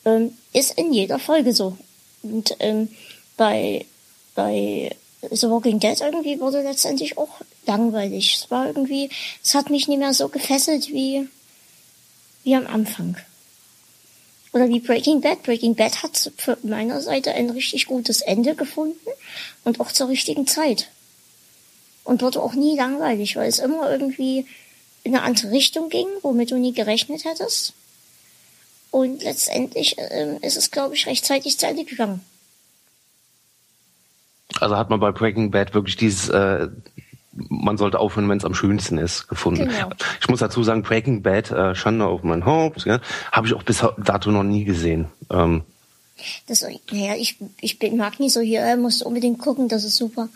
[0.04, 1.78] Ähm, ist in jeder Folge so.
[2.22, 2.90] Und ähm,
[3.38, 3.86] bei,
[4.34, 4.94] bei
[5.30, 8.36] The Walking Dead irgendwie wurde letztendlich auch langweilig.
[8.36, 9.08] Es war irgendwie,
[9.42, 11.26] es hat mich nicht mehr so gefesselt wie,
[12.44, 13.16] wie am Anfang.
[14.52, 15.42] Oder wie Breaking Bad.
[15.42, 19.08] Breaking Bad hat für meiner Seite ein richtig gutes Ende gefunden
[19.64, 20.88] und auch zur richtigen Zeit.
[22.04, 24.46] Und wurde auch nie langweilig, weil es immer irgendwie
[25.04, 27.74] in eine andere Richtung ging, womit du nie gerechnet hättest.
[28.90, 32.20] Und letztendlich äh, ist es, glaube ich, rechtzeitig zu Ende gegangen.
[34.60, 36.68] Also hat man bei Breaking Bad wirklich dieses, äh,
[37.32, 39.68] man sollte aufhören, wenn es am schönsten ist, gefunden.
[39.68, 39.90] Genau.
[40.20, 43.62] Ich muss dazu sagen, Breaking Bad, äh, Schande auf mein Haupt, ja, habe ich auch
[43.62, 45.06] bis dato noch nie gesehen.
[45.30, 45.62] Ähm,
[46.46, 50.28] das, naja, ich, ich mag nicht so hier, er muss unbedingt gucken, das ist super.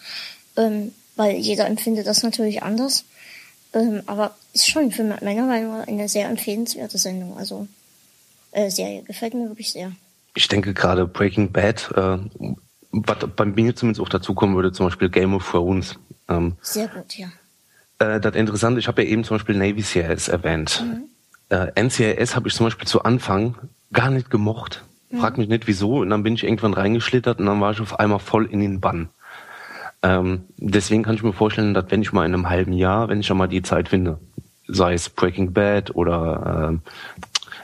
[0.57, 3.05] Ähm, weil jeder empfindet das natürlich anders.
[3.73, 7.37] Ähm, aber ist schon für meiner Meinung nach eine sehr empfehlenswerte Sendung.
[7.37, 7.67] Also
[8.53, 9.93] äh, Serie gefällt mir wirklich sehr.
[10.35, 12.19] Ich denke gerade Breaking Bad, äh,
[12.93, 15.99] was bei mir zumindest auch dazukommen würde, zum Beispiel Game of Thrones.
[16.29, 17.29] Ähm, Sehr gut, ja.
[17.99, 20.85] Äh, das Interessante, ich habe ja eben zum Beispiel Navy CIS erwähnt.
[20.85, 21.05] Mhm.
[21.49, 23.55] Äh, NCIS habe ich zum Beispiel zu Anfang
[23.93, 24.85] gar nicht gemocht.
[25.11, 25.19] Mhm.
[25.19, 25.99] Frag mich nicht wieso.
[25.99, 28.81] Und dann bin ich irgendwann reingeschlittert und dann war ich auf einmal voll in den
[28.81, 29.09] Bann.
[30.03, 33.21] Ähm, deswegen kann ich mir vorstellen, dass wenn ich mal in einem halben Jahr, wenn
[33.21, 34.19] ich schon mal die Zeit finde,
[34.69, 36.91] sei es Breaking Bad oder äh,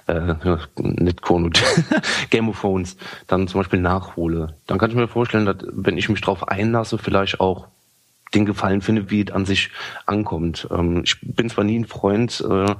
[0.06, 0.34] äh,
[0.76, 1.62] nicht Konut,
[2.30, 6.08] Game of Thrones dann zum Beispiel nachhole, dann kann ich mir vorstellen, dass wenn ich
[6.08, 7.68] mich darauf einlasse, vielleicht auch
[8.34, 9.70] den Gefallen finde, wie es an sich
[10.06, 10.66] ankommt.
[10.70, 12.74] Ähm, ich bin zwar nie ein Freund, äh, äh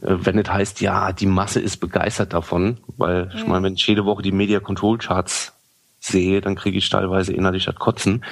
[0.00, 4.04] wenn es heißt, ja, die Masse ist begeistert davon, weil ich meine, wenn ich jede
[4.04, 5.52] Woche die Media Control Charts
[6.00, 8.24] sehe, dann kriege ich teilweise innerlich das Kotzen.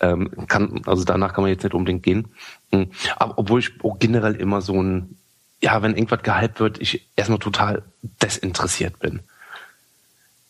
[0.00, 2.28] Ähm, kann, also danach kann man jetzt nicht unbedingt gehen.
[2.72, 2.90] Hm.
[3.16, 5.16] Aber obwohl ich auch generell immer so ein
[5.60, 7.82] ja, wenn irgendwas gehypt wird, ich erstmal total
[8.22, 9.20] desinteressiert bin.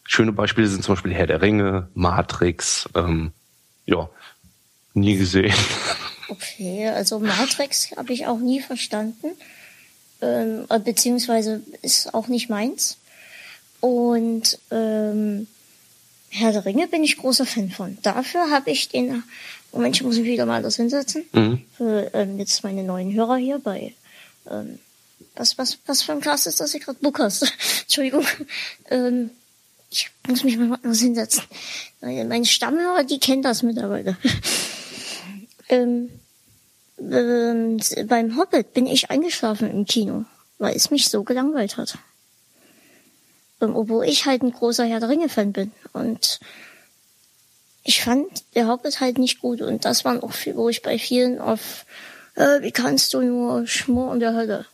[0.05, 3.33] Schöne Beispiele sind zum Beispiel Herr der Ringe, Matrix, ähm,
[3.87, 4.09] ja,
[4.95, 5.55] nie gesehen.
[6.31, 9.29] Okay, also Matrix habe ich auch nie verstanden,
[10.21, 12.99] ähm, beziehungsweise ist auch nicht meins.
[13.81, 15.47] Und ähm,
[16.29, 17.97] Herr der Ringe bin ich großer Fan von.
[18.03, 19.23] Dafür habe ich den,
[19.73, 21.63] Moment, ich muss mich wieder mal das hinsetzen, mhm.
[21.79, 23.95] für ähm, jetzt meine neuen Hörer hier bei
[24.51, 24.79] ähm,
[25.39, 26.99] was, was, was für ein Glas ist das hier gerade?
[27.01, 27.43] Bukas.
[27.83, 28.27] Entschuldigung.
[28.91, 29.31] Ähm,
[29.91, 31.45] ich muss mich mal was hinsetzen.
[32.01, 34.17] Meine Stammhörer, die kennen das mittlerweile.
[35.69, 36.11] ähm,
[36.99, 40.25] ähm, beim Hobbit bin ich eingeschlafen im Kino,
[40.59, 41.97] weil es mich so gelangweilt hat.
[43.61, 45.73] Ähm, obwohl ich halt ein großer Herr der Ringe-Fan bin.
[45.93, 46.41] Und
[47.85, 49.63] ich fand der Hobbit halt nicht gut.
[49.63, 51.87] Und das war auch viel, wo ich bei vielen auf,
[52.35, 54.67] äh, wie kannst du nur Schmor und der Hölle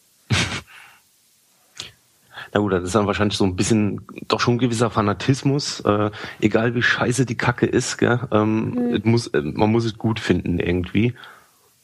[2.55, 6.77] na gut, das ist dann wahrscheinlich so ein bisschen doch schon gewisser Fanatismus, äh, egal
[6.77, 8.21] wie scheiße die Kacke ist, gell?
[8.31, 9.01] Ähm, mhm.
[9.05, 11.14] muss, äh, man muss es gut finden irgendwie.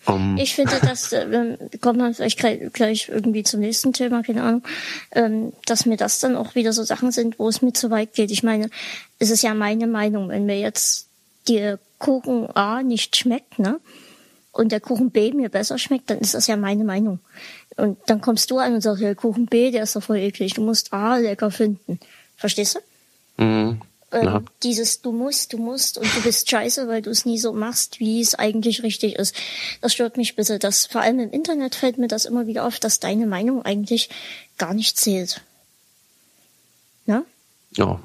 [0.07, 0.37] Um.
[0.39, 2.39] Ich finde, dass äh, kommt man vielleicht
[2.73, 4.63] gleich irgendwie zum nächsten Thema, keine Ahnung,
[5.11, 8.15] ähm, dass mir das dann auch wieder so Sachen sind, wo es mir zu weit
[8.15, 8.31] geht.
[8.31, 8.71] Ich meine,
[9.19, 11.09] es ist ja meine Meinung, wenn mir jetzt
[11.49, 13.81] die Kuchen A nicht schmeckt, ne?
[14.53, 17.21] Und der Kuchen B mir besser schmeckt, dann ist das ja meine Meinung.
[17.81, 20.55] Und dann kommst du an und sagst, ja, Kuchen B, der ist doch voll eklig.
[20.55, 21.99] Du musst A lecker finden.
[22.37, 22.77] Verstehst
[23.37, 23.43] du?
[23.43, 23.81] Mhm.
[24.13, 27.53] Ähm, dieses du musst, du musst und du bist scheiße, weil du es nie so
[27.53, 29.37] machst, wie es eigentlich richtig ist.
[29.81, 30.59] Das stört mich ein bisschen.
[30.59, 34.11] Das, vor allem im Internet fällt mir das immer wieder auf, dass deine Meinung eigentlich
[34.59, 35.43] gar nicht zählt.
[37.07, 37.25] Ne?
[37.77, 38.01] Ja.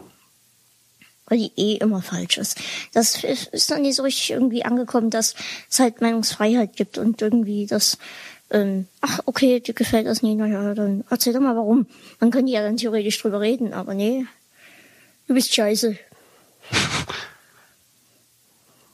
[1.25, 2.59] Weil die eh immer falsch ist.
[2.93, 5.33] Das ist noch nie so richtig irgendwie angekommen, dass
[5.71, 7.97] es halt Meinungsfreiheit gibt und irgendwie das
[8.51, 11.87] ähm, ach, okay, dir gefällt das nicht, naja, dann erzähl doch mal warum.
[12.19, 14.25] Man könnte ja dann theoretisch drüber reden, aber nee,
[15.27, 15.97] du bist scheiße.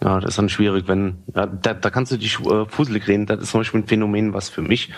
[0.04, 3.28] Ja, das ist dann schwierig, wenn, ja, da, da kannst du dich äh, fusselig reden.
[3.28, 4.90] Das ist zum Beispiel ein Phänomen, was für mich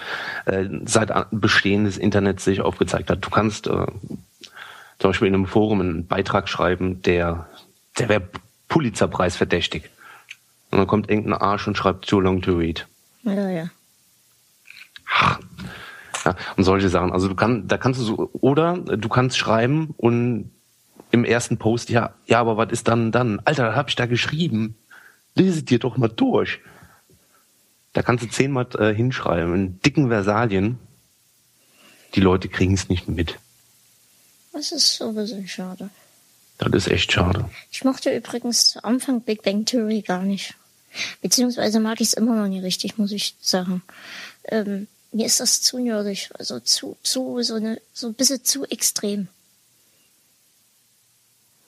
[0.46, 3.26] äh, seit Bestehen des Internets sich aufgezeigt hat.
[3.26, 3.86] Du kannst äh,
[5.00, 7.50] zum Beispiel in einem Forum einen Beitrag schreiben, der,
[8.00, 8.30] der wäre
[8.70, 9.90] Pulitzerpreis verdächtig.
[10.72, 12.88] Und dann kommt irgendein Arsch und schreibt too long to read.
[13.24, 13.70] Ja, ja.
[16.26, 17.12] Ja, und solche Sachen.
[17.12, 20.52] Also du kannst, da kannst du so, oder du kannst schreiben und
[21.12, 23.42] im ersten Post, ja, ja, aber was ist dann dann?
[23.46, 24.76] Alter, da hab ich da geschrieben.
[25.36, 26.60] Lese dir doch mal durch.
[27.94, 30.80] Da kannst du zehnmal äh, hinschreiben, in dicken Versalien.
[32.16, 33.38] Die Leute kriegen es nicht mit.
[34.52, 35.90] Das ist so ein bisschen schade.
[36.58, 37.50] Das ist echt schade.
[37.72, 40.56] Ich mochte übrigens zu Anfang Big Bang Theory gar nicht.
[41.22, 43.82] Beziehungsweise mag ich es immer noch nicht richtig, muss ich sagen.
[44.46, 48.66] Ähm, mir ist das zu nerdig, also zu, zu, so eine, so ein bisschen zu
[48.66, 49.28] extrem.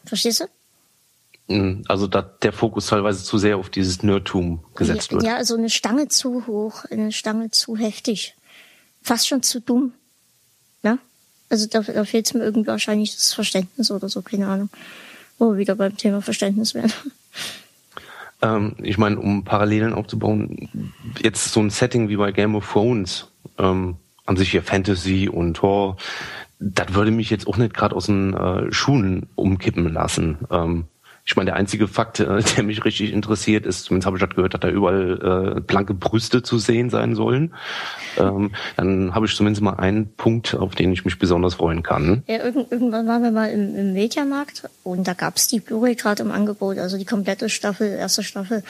[0.05, 0.45] Verstehst du?
[1.47, 1.83] Mhm.
[1.87, 5.23] Also da der Fokus teilweise zu sehr auf dieses Nerdtum gesetzt ja, wird.
[5.23, 8.35] Ja, also eine Stange zu hoch, eine Stange zu heftig.
[9.03, 9.93] Fast schon zu dumm.
[10.81, 10.97] Ne?
[11.49, 14.69] Also da, da fehlt mir irgendwie wahrscheinlich das Verständnis oder so, keine Ahnung.
[15.37, 16.93] Wo wir wieder beim Thema Verständnis werden.
[18.41, 23.27] Ähm, ich meine, um Parallelen aufzubauen, jetzt so ein Setting wie bei Game of Thrones,
[23.57, 25.97] ähm, an sich hier Fantasy und Tor,
[26.59, 30.39] das würde mich jetzt auch nicht gerade aus den äh, Schuhen umkippen lassen.
[30.49, 30.85] Ähm,
[31.27, 34.35] ich meine, der einzige Fakt, äh, der mich richtig interessiert, ist, zumindest habe ich das
[34.35, 37.53] gehört, dass da überall äh, blanke Brüste zu sehen sein sollen.
[38.17, 42.23] Ähm, dann habe ich zumindest mal einen Punkt, auf den ich mich besonders freuen kann.
[42.27, 46.21] Ja, irgend, irgendwann waren wir mal im, im Mediamarkt und da gab's die Blu-ray gerade
[46.21, 48.61] im Angebot, also die komplette Staffel, erste Staffel.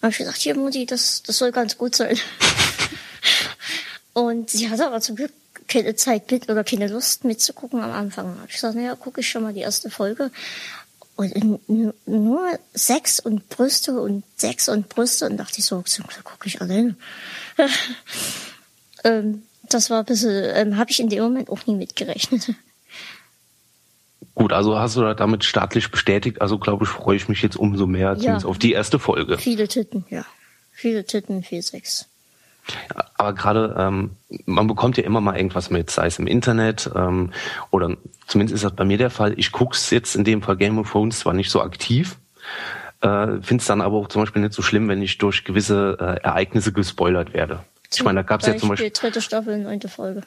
[0.00, 2.16] Da habe ich gesagt, hier Mutti, das, das soll ganz gut sein.
[4.18, 5.32] und sie hatte aber zum Glück
[5.68, 8.36] keine Zeit mit oder keine Lust mitzugucken am Anfang.
[8.36, 10.30] Da ich gesagt, naja, gucke ich schon mal die erste Folge.
[11.14, 11.60] Und
[12.06, 16.60] nur Sex und Brüste und Sex und Brüste und dachte ich so, so gucke ich
[16.60, 16.96] alleine.
[19.04, 22.54] ähm, das war ein bisschen, ähm, habe ich in dem Moment auch nie mitgerechnet.
[24.34, 27.86] Gut, also hast du damit staatlich bestätigt, also glaube ich, freue ich mich jetzt umso
[27.86, 28.36] mehr ja.
[28.38, 29.38] auf die erste Folge.
[29.38, 30.24] Viele Titten, ja.
[30.70, 32.06] Viele Titten, viel Sex.
[33.16, 34.10] Aber gerade, ähm,
[34.46, 37.32] man bekommt ja immer mal irgendwas mit, sei es im Internet ähm,
[37.70, 39.34] oder zumindest ist das bei mir der Fall.
[39.36, 42.16] Ich guck's jetzt in dem Fall Game of Thrones zwar nicht so aktiv,
[43.00, 45.96] äh, finde es dann aber auch zum Beispiel nicht so schlimm, wenn ich durch gewisse
[46.00, 47.60] äh, Ereignisse gespoilert werde.
[47.90, 50.22] Zum ich meine, da gab's ja zum Beispiel dritte Staffel, neunte Folge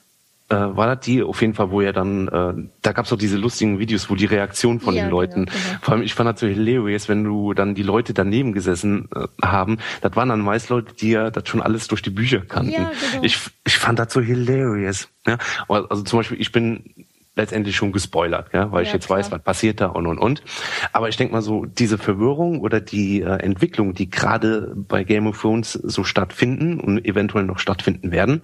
[0.52, 3.18] äh, war das die auf jeden Fall, wo er dann, äh, da gab es auch
[3.18, 5.80] diese lustigen Videos, wo die Reaktion von ja, den Leuten, genau, genau.
[5.82, 9.28] vor allem ich fand das so hilarious, wenn du dann die Leute daneben gesessen äh,
[9.42, 12.72] haben, das waren dann meist Leute, die ja das schon alles durch die Bücher kannten.
[12.72, 13.24] Ja, genau.
[13.24, 15.10] ich, ich fand das so hilarious.
[15.26, 15.38] Ja?
[15.68, 19.20] Also zum Beispiel, ich bin letztendlich schon gespoilert, ja, weil ja, ich jetzt klar.
[19.20, 20.44] weiß, was passiert da und und und.
[20.92, 25.28] Aber ich denke mal so, diese Verwirrung oder die äh, Entwicklung, die gerade bei Game
[25.28, 28.42] of Thrones so stattfinden und eventuell noch stattfinden werden,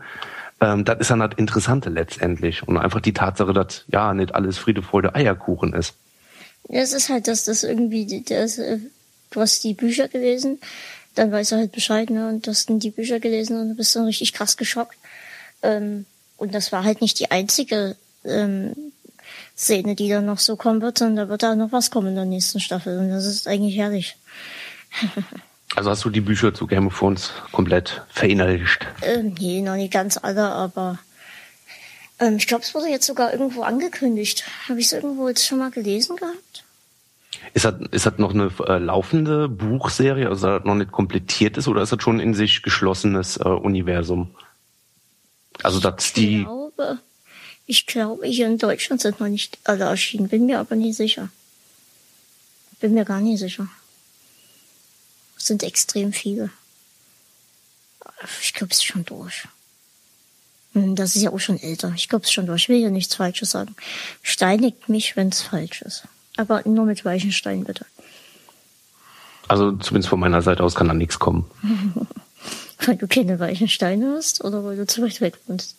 [0.60, 2.68] ähm, das ist dann das Interessante letztendlich.
[2.68, 5.96] Und einfach die Tatsache, dass ja nicht alles Friede, Freude, Eierkuchen ist.
[6.70, 8.80] Ja, es ist halt, dass das irgendwie, das, äh,
[9.32, 10.60] du hast die Bücher gelesen,
[11.16, 13.76] dann weißt du halt Bescheid, ne, und du hast dann die Bücher gelesen und du
[13.76, 14.98] bist dann richtig krass geschockt.
[15.64, 16.06] Ähm,
[16.38, 18.74] und das war halt nicht die einzige ähm,
[19.56, 22.16] Szene, die dann noch so kommen wird, sondern da wird da noch was kommen in
[22.16, 23.00] der nächsten Staffel.
[23.00, 24.18] Und das ist eigentlich herrlich.
[25.76, 28.86] Also hast du die Bücher zu Game of Thrones komplett verinnerlicht?
[29.02, 30.98] Ähm, nee, noch nicht ganz alle, aber
[32.20, 34.46] ähm, ich glaube, es wurde jetzt sogar irgendwo angekündigt.
[34.70, 36.64] Habe ich es irgendwo jetzt schon mal gelesen gehabt?
[37.54, 41.68] Ist das, ist das noch eine äh, laufende Buchserie, also das noch nicht komplettiert ist,
[41.68, 44.34] oder ist das schon in sich geschlossenes äh, Universum?
[45.62, 46.40] Also dass die.
[46.40, 47.00] Ich glaube,
[47.66, 51.30] ich glaube, hier in Deutschland sind noch nicht alle erschienen, bin mir aber nicht sicher.
[52.80, 53.68] Bin mir gar nicht sicher
[55.48, 56.50] sind extrem viele.
[58.42, 59.48] Ich glaube, es ist schon durch.
[60.74, 61.94] Hm, das ist ja auch schon älter.
[61.96, 62.64] Ich glaube, es ist schon durch.
[62.64, 63.76] Ich will ja nichts Falsches sagen.
[64.22, 66.04] Steinigt mich, wenn es falsch ist.
[66.38, 67.86] Aber nur mit weichen Steinen, bitte.
[69.48, 71.50] Also zumindest von meiner Seite aus kann da nichts kommen.
[72.86, 75.76] weil du keine weichen Steine hast oder weil du zu weit weg wohnst?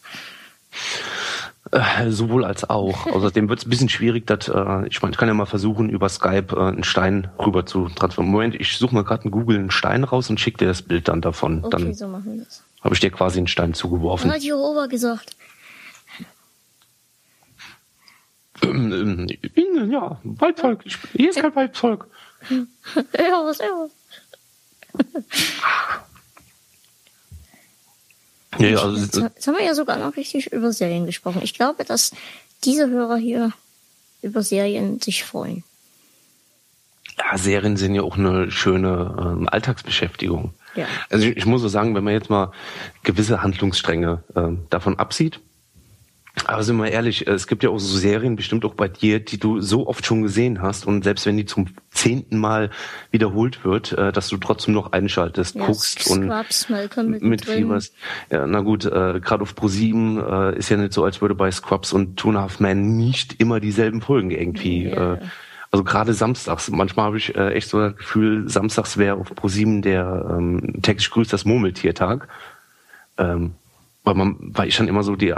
[1.70, 3.06] Äh, sowohl als auch.
[3.12, 5.90] Außerdem wird es ein bisschen schwierig, dass, äh, ich meine, ich kann ja mal versuchen,
[5.90, 8.32] über Skype äh, einen Stein rüber zu transformieren.
[8.32, 11.08] Moment, ich suche mal gerade in Google einen Stein raus und schicke dir das Bild
[11.08, 11.64] dann davon.
[11.64, 12.62] Okay, dann so machen wir das.
[12.82, 14.30] Habe ich dir quasi einen Stein zugeworfen.
[14.30, 15.36] Hat Jehova gesagt.
[18.62, 20.84] Ähm, ähm, ja, Weibvolk.
[21.12, 22.08] Hier ist kein Weibvolk.
[22.50, 23.88] ja, was ja.
[28.58, 31.40] Ja, also, jetzt, jetzt haben wir ja sogar noch richtig über Serien gesprochen.
[31.42, 32.12] Ich glaube, dass
[32.64, 33.52] diese Hörer hier
[34.22, 35.64] über Serien sich freuen.
[37.18, 40.52] Ja, Serien sind ja auch eine schöne ähm, Alltagsbeschäftigung.
[40.74, 40.86] Ja.
[41.10, 42.52] Also ich, ich, muss so sagen, wenn man jetzt mal
[43.02, 45.40] gewisse Handlungsstränge ähm, davon absieht,
[46.46, 49.38] aber sind wir ehrlich, es gibt ja auch so Serien, bestimmt auch bei dir, die
[49.38, 52.70] du so oft schon gesehen hast und selbst wenn die zum zehnten Mal
[53.10, 57.94] wiederholt wird, äh, dass du trotzdem noch einschaltest, ja, guckst Scrubs, und mit mitfieberst.
[58.30, 61.50] Ja, na gut, äh, gerade auf Pro7 äh, ist ja nicht so, als würde bei
[61.50, 64.86] Scrubs und Two and a Half Men nicht immer dieselben Folgen irgendwie.
[64.86, 65.14] Yeah.
[65.14, 65.18] Äh,
[65.70, 66.70] also gerade samstags.
[66.70, 71.10] Manchmal habe ich äh, echt so das Gefühl, samstags wäre auf Pro7 der ähm, täglich
[71.10, 72.28] grüßt das Murmeltiertag.
[73.18, 73.54] Ähm,
[74.08, 75.34] weil, man, weil ich dann immer so die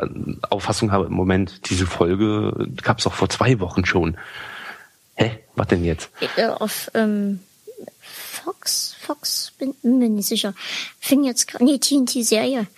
[0.49, 4.17] Auffassung habe, im Moment, diese Folge gab es auch vor zwei Wochen schon.
[5.17, 5.41] Hä?
[5.57, 6.09] Was denn jetzt?
[6.37, 7.41] Äh, auf ähm,
[8.01, 10.55] Fox, Fox, bin, mir nicht sicher.
[11.01, 12.69] Fing jetzt, nee, TNT-Serie.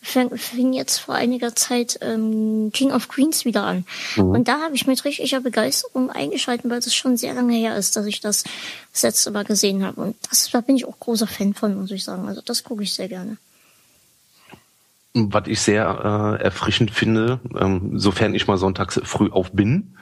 [0.00, 3.84] fing jetzt vor einiger Zeit ähm, King of Queens wieder an.
[4.16, 4.30] Mhm.
[4.30, 7.94] Und da habe ich mit richtiger Begeisterung eingeschalten, weil das schon sehr lange her ist,
[7.94, 8.44] dass ich das
[8.92, 10.00] das letzte Mal gesehen habe.
[10.00, 12.26] Und das, da bin ich auch großer Fan von, muss ich sagen.
[12.26, 13.36] Also das gucke ich sehr gerne.
[15.14, 19.98] Was ich sehr äh, erfrischend finde, ähm, sofern ich mal sonntags früh auf bin,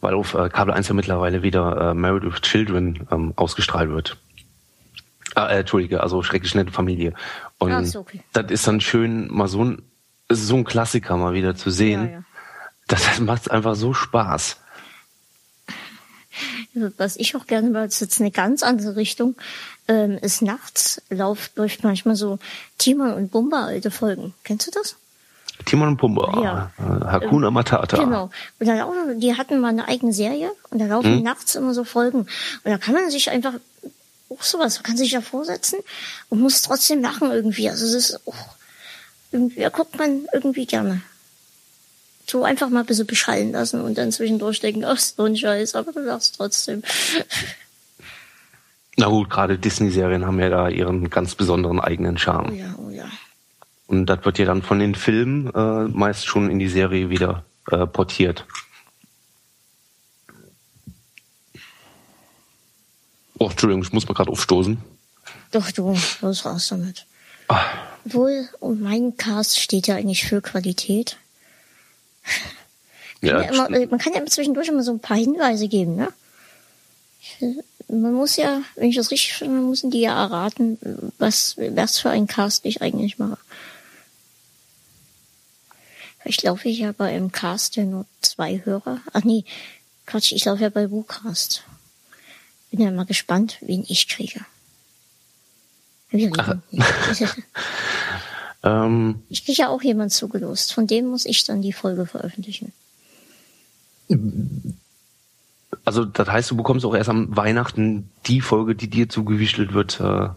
[0.00, 4.18] weil auf äh, Kabel 1 ja mittlerweile wieder äh, Married with Children ähm, ausgestrahlt wird.
[5.34, 7.14] Ah, äh, Entschuldige, also schrecklich nette Familie.
[7.58, 8.20] Und ah, ist okay.
[8.34, 9.82] das ist dann schön, mal so ein,
[10.28, 12.04] so ein Klassiker mal wieder zu sehen.
[12.04, 12.24] Ja, ja.
[12.88, 14.60] Das, das macht einfach so Spaß.
[16.98, 19.36] Was ich auch gerne mal, ist jetzt eine ganz andere Richtung,
[19.88, 22.38] ähm, ist nachts läuft, läuft manchmal so
[22.78, 24.34] Timon und Bumba alte Folgen.
[24.44, 24.96] Kennst du das?
[25.66, 26.70] Timon und Pumba, ja.
[27.06, 27.98] Hakuna Matata.
[27.98, 28.30] Genau.
[28.58, 31.22] Und da laufen, die hatten mal eine eigene Serie und da laufen hm?
[31.22, 32.20] nachts immer so Folgen.
[32.20, 32.28] Und
[32.64, 33.54] da kann man sich einfach
[34.30, 35.78] auch sowas, man kann sich ja vorsetzen
[36.28, 37.70] und muss trotzdem lachen irgendwie.
[37.70, 38.56] Also das ist auch,
[39.30, 41.02] irgendwie, da guckt man irgendwie gerne.
[42.26, 45.74] So einfach mal ein bisschen beschallen lassen und dann zwischendurch denken, ach, so ein Scheiß,
[45.74, 46.82] aber du lachst trotzdem.
[48.96, 52.50] Na gut, gerade Disney-Serien haben ja da ihren ganz besonderen eigenen Charme.
[52.50, 53.04] Oh ja, oh ja.
[53.86, 57.44] Und das wird ja dann von den Filmen äh, meist schon in die Serie wieder
[57.70, 58.46] äh, portiert.
[63.38, 64.78] Oh, Entschuldigung, ich muss mal gerade aufstoßen.
[65.50, 67.06] Doch, du, los raus damit.
[67.48, 67.62] Ah.
[68.04, 71.16] Wohl, und mein Cast steht ja eigentlich für Qualität.
[73.20, 76.12] Ja, ja immer, man kann ja zwischendurch immer so ein paar Hinweise geben, ne?
[77.88, 80.78] Man muss ja, wenn ich das richtig finde, müssen die ja erraten,
[81.18, 83.38] was, was für ein Cast ich eigentlich mache.
[86.24, 89.00] Ich laufe ja bei einem Cast ja nur zwei Hörer.
[89.12, 89.44] Ach nee,
[90.06, 91.64] Quatsch, ich laufe ja bei WooCast.
[92.70, 94.40] Bin ja mal gespannt, wen ich kriege.
[96.10, 96.62] Wir reden.
[98.62, 100.72] ähm, ich kriege ja auch jemand zugelost.
[100.72, 102.72] Von dem muss ich dann die Folge veröffentlichen.
[105.84, 110.00] Also das heißt, du bekommst auch erst am Weihnachten die Folge, die dir zugewichtelt wird,
[110.00, 110.28] äh,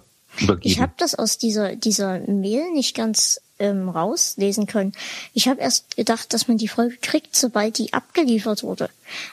[0.41, 0.61] übergeben.
[0.63, 4.91] Ich habe das aus dieser dieser Mail nicht ganz ähm, rauslesen können.
[5.33, 8.89] Ich habe erst gedacht, dass man die Folge kriegt, sobald die abgeliefert wurde.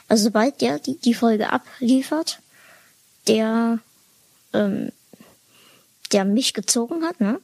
[0.07, 2.39] Also sobald der die, die Folge abliefert,
[3.27, 3.79] der
[4.53, 4.91] ähm,
[6.11, 7.39] der mich gezogen hat, ne,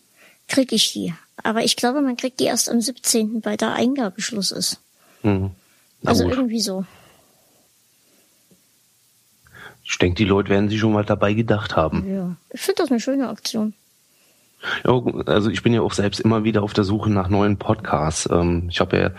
[0.47, 1.13] krieg ich die.
[1.43, 4.79] Aber ich glaube, man kriegt die erst am 17., weil da Eingabeschluss ist.
[5.23, 5.51] Mhm.
[6.05, 6.33] Also gut.
[6.33, 6.85] irgendwie so.
[9.91, 12.09] Ich denke, die Leute werden sich schon mal dabei gedacht haben.
[12.09, 13.73] Ja, ich finde das eine schöne Aktion.
[14.85, 18.27] Ja, also ich bin ja auch selbst immer wieder auf der Suche nach neuen Podcasts.
[18.31, 19.11] Ähm, ich habe ja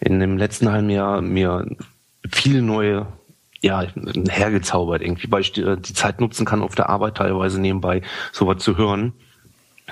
[0.00, 1.66] in dem letzten halben Jahr mir
[2.30, 3.06] viele neue
[3.62, 3.86] ja,
[4.28, 8.62] hergezaubert irgendwie, weil ich die, die Zeit nutzen kann, auf der Arbeit teilweise nebenbei sowas
[8.62, 9.14] zu hören.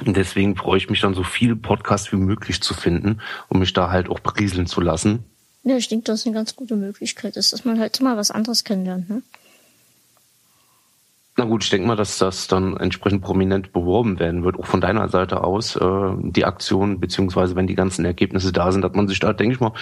[0.04, 3.72] Und deswegen freue ich mich dann so viele Podcasts wie möglich zu finden, um mich
[3.72, 5.24] da halt auch berieseln zu lassen.
[5.62, 8.30] Ja, ich denke, das ist eine ganz gute Möglichkeit ist, dass man halt immer was
[8.30, 9.22] anderes kennenlernt, ne?
[11.40, 14.82] Na gut, ich denke mal, dass das dann entsprechend prominent beworben werden wird, auch von
[14.82, 15.80] deiner Seite aus, äh,
[16.18, 19.60] die Aktion, beziehungsweise wenn die ganzen Ergebnisse da sind, dass man sich da, denke ich
[19.60, 19.72] mal,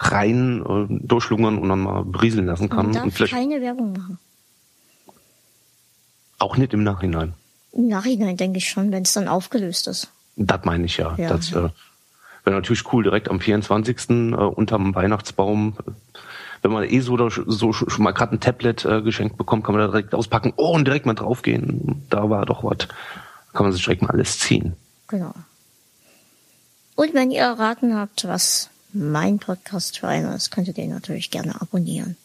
[0.00, 2.86] rein äh, durchlungern und dann mal berieseln lassen kann.
[2.86, 4.18] Man darf und vielleicht keine Werbung machen.
[6.40, 7.34] Auch nicht im Nachhinein.
[7.70, 10.10] Im Nachhinein denke ich schon, wenn es dann aufgelöst ist.
[10.34, 11.14] Das meine ich ja.
[11.16, 11.52] ja das.
[11.52, 11.68] Äh,
[12.42, 14.10] wäre natürlich cool, direkt am 24.
[14.10, 15.76] Äh, unterm Weihnachtsbaum
[16.64, 19.82] wenn man eh so, so schon mal gerade ein Tablet äh, geschenkt bekommt, kann man
[19.84, 22.06] da direkt auspacken, oh, und direkt mal draufgehen.
[22.08, 22.88] Da war doch was.
[23.52, 24.74] Kann man sich direkt mal alles ziehen.
[25.08, 25.34] Genau.
[26.96, 31.30] Und wenn ihr erraten habt, was mein Podcast für einer ist, könnt ihr den natürlich
[31.30, 32.16] gerne abonnieren.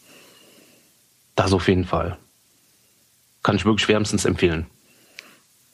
[1.36, 2.16] Das auf jeden Fall.
[3.42, 4.64] Kann ich wirklich wärmstens empfehlen.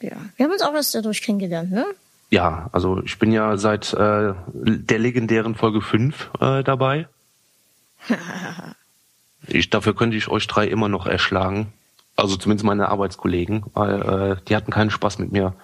[0.00, 1.86] Ja, wir haben uns auch erst dadurch kennengelernt, ne?
[2.30, 7.06] Ja, also ich bin ja seit äh, der legendären Folge 5 äh, dabei.
[9.46, 11.72] ich, dafür könnte ich euch drei immer noch erschlagen.
[12.16, 15.54] Also zumindest meine Arbeitskollegen, weil äh, die hatten keinen Spaß mit mir.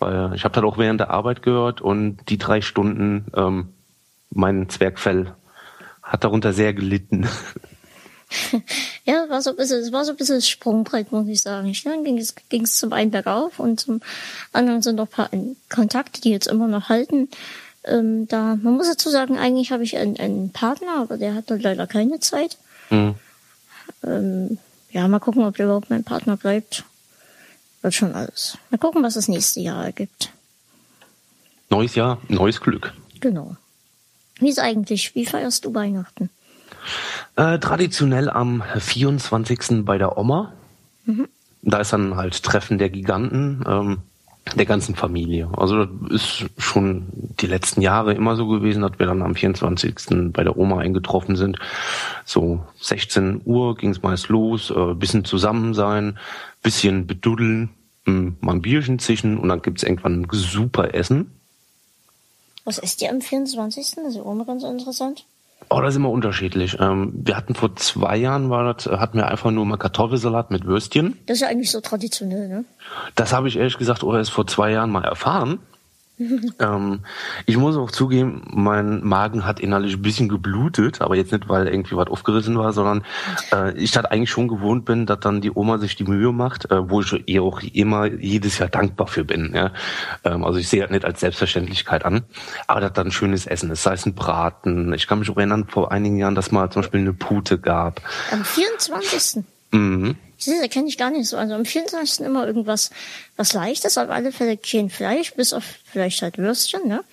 [0.00, 3.68] Weil ich habe das auch während der Arbeit gehört und die drei Stunden, ähm,
[4.30, 5.34] mein Zwergfell
[6.02, 7.28] hat darunter sehr gelitten.
[9.04, 11.72] ja, war so ein bisschen, es war so ein bisschen Sprungbrett, muss ich sagen.
[11.84, 14.00] Dann ging es, ging es zum einen bergauf und zum
[14.52, 15.30] anderen sind noch ein paar
[15.68, 17.28] Kontakte, die jetzt immer noch halten
[17.84, 21.50] ähm, da, man muss dazu sagen, eigentlich habe ich einen, einen Partner, aber der hat
[21.50, 22.58] halt leider keine Zeit.
[22.90, 23.14] Mhm.
[24.04, 24.58] Ähm,
[24.90, 26.84] ja, mal gucken, ob der überhaupt mein Partner bleibt.
[27.80, 28.58] Wird schon alles.
[28.70, 30.30] Mal gucken, was das nächste Jahr ergibt.
[31.70, 32.92] Neues Jahr, neues Glück.
[33.20, 33.56] Genau.
[34.38, 36.30] Wie ist eigentlich, wie feierst du Weihnachten?
[37.36, 39.84] Äh, traditionell am 24.
[39.84, 40.52] bei der Oma.
[41.06, 41.28] Mhm.
[41.62, 43.64] Da ist dann halt Treffen der Giganten.
[43.66, 43.98] Ähm,
[44.56, 45.48] der ganzen Familie.
[45.56, 47.06] Also das ist schon
[47.40, 50.32] die letzten Jahre immer so gewesen, dass wir dann am 24.
[50.32, 51.58] bei der Oma eingetroffen sind.
[52.24, 56.18] So 16 Uhr ging es meist los, äh, bisschen zusammen sein,
[56.62, 57.70] bisschen beduddeln,
[58.04, 61.30] hm, mal ein Bierchen zischen und dann gibt's irgendwann super Essen.
[62.64, 63.94] Was isst ihr am 24.?
[63.96, 65.24] Das ist auch mal ganz interessant.
[65.68, 66.78] Oh, das ist immer unterschiedlich.
[66.80, 70.64] Ähm, wir hatten vor zwei Jahren war das, hatten wir einfach nur mal Kartoffelsalat mit
[70.64, 71.18] Würstchen.
[71.26, 72.64] Das ist ja eigentlich so traditionell, ne?
[73.14, 75.60] Das habe ich ehrlich gesagt oh, erst vor zwei Jahren mal erfahren.
[76.58, 77.00] Ähm,
[77.46, 81.68] ich muss auch zugeben, mein Magen hat innerlich ein bisschen geblutet, aber jetzt nicht, weil
[81.68, 83.04] irgendwie was aufgerissen war, sondern
[83.52, 86.70] äh, ich halt eigentlich schon gewohnt bin, dass dann die Oma sich die Mühe macht,
[86.70, 89.52] äh, wo ich ihr auch immer jedes Jahr dankbar für bin.
[89.54, 89.72] Ja?
[90.24, 92.22] Ähm, also ich sehe das nicht als Selbstverständlichkeit an,
[92.66, 94.92] aber dass dann schönes Essen ist, sei es ein Braten.
[94.94, 98.00] Ich kann mich auch erinnern, vor einigen Jahren, dass mal zum Beispiel eine Pute gab.
[98.30, 99.44] Am 24.
[99.72, 100.16] Mhm.
[100.46, 101.36] Das kenne ich gar nicht so.
[101.36, 102.24] Also am 24.
[102.26, 102.90] immer irgendwas,
[103.36, 107.04] was leichtes, auf alle Fälle kein Fleisch, bis auf vielleicht halt Würstchen, ne?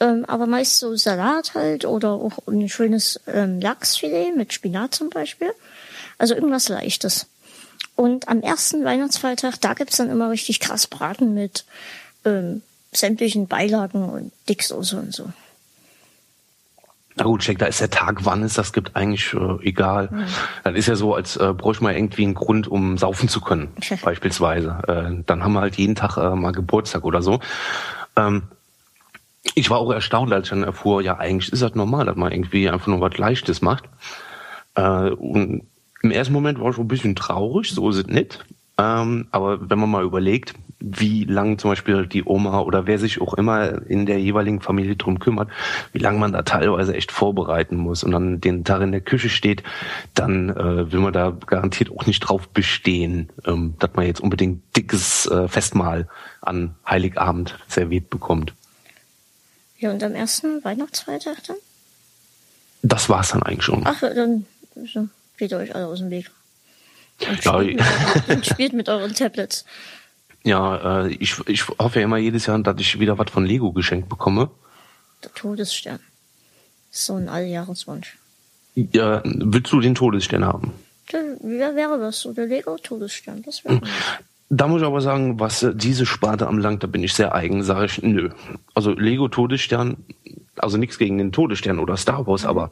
[0.00, 5.10] Ähm, aber meist so Salat halt oder auch ein schönes ähm, Lachsfilet mit Spinat zum
[5.10, 5.52] Beispiel.
[6.16, 7.26] Also irgendwas Leichtes.
[7.96, 11.64] Und am ersten Weihnachtsfeiertag, da gibt's dann immer richtig krass Braten mit
[12.24, 15.30] ähm, sämtlichen Beilagen und Dicksoße und so.
[17.20, 20.08] Na gut, check, da ist der Tag, wann es das gibt, eigentlich äh, egal.
[20.10, 20.24] Mhm.
[20.64, 23.68] Das ist ja so, als äh, bräuchte man irgendwie einen Grund, um saufen zu können,
[24.02, 24.78] beispielsweise.
[24.88, 27.40] Äh, dann haben wir halt jeden Tag äh, mal Geburtstag oder so.
[28.16, 28.44] Ähm,
[29.54, 32.32] ich war auch erstaunt, als ich dann erfuhr, ja, eigentlich ist das normal, dass man
[32.32, 33.84] irgendwie einfach nur was Leichtes macht.
[34.74, 35.66] Äh, und
[36.00, 38.42] im ersten Moment war ich schon ein bisschen traurig, so ist es nicht.
[38.78, 43.20] Ähm, aber wenn man mal überlegt, wie lang zum Beispiel die Oma oder wer sich
[43.20, 45.50] auch immer in der jeweiligen Familie drum kümmert,
[45.92, 49.28] wie lange man da teilweise echt vorbereiten muss und dann den Tag in der Küche
[49.28, 49.62] steht,
[50.14, 54.62] dann äh, will man da garantiert auch nicht drauf bestehen, ähm, dass man jetzt unbedingt
[54.76, 56.08] dickes äh, Festmahl
[56.40, 58.54] an Heiligabend serviert bekommt.
[59.78, 61.56] Ja, und am ersten Weihnachtsfeiertag dann?
[62.82, 63.82] Das war's dann eigentlich schon.
[63.84, 64.46] Ach, dann
[65.36, 66.30] geht euch alle aus dem Weg.
[67.28, 69.66] Und spielt, ja, mit, und spielt mit euren Tablets.
[70.42, 73.72] Ja, äh, ich, ich hoffe ja immer jedes Jahr, dass ich wieder was von Lego
[73.72, 74.50] geschenkt bekomme.
[75.22, 76.00] Der Todesstern.
[76.90, 78.16] So ein Alljahreswunsch.
[78.74, 80.72] Ja, willst du den Todesstern haben?
[81.42, 82.32] Wer wäre das so?
[82.32, 83.42] Der Lego-Todesstern.
[83.42, 83.76] Das wäre.
[83.76, 83.82] Hm.
[84.52, 87.62] Da muss ich aber sagen, was äh, diese Sparte anlangt, da bin ich sehr eigen,
[87.62, 88.30] sage ich, nö.
[88.74, 89.96] Also Lego Todesstern,
[90.56, 92.48] also nichts gegen den Todesstern oder Star Wars, mhm.
[92.48, 92.70] aber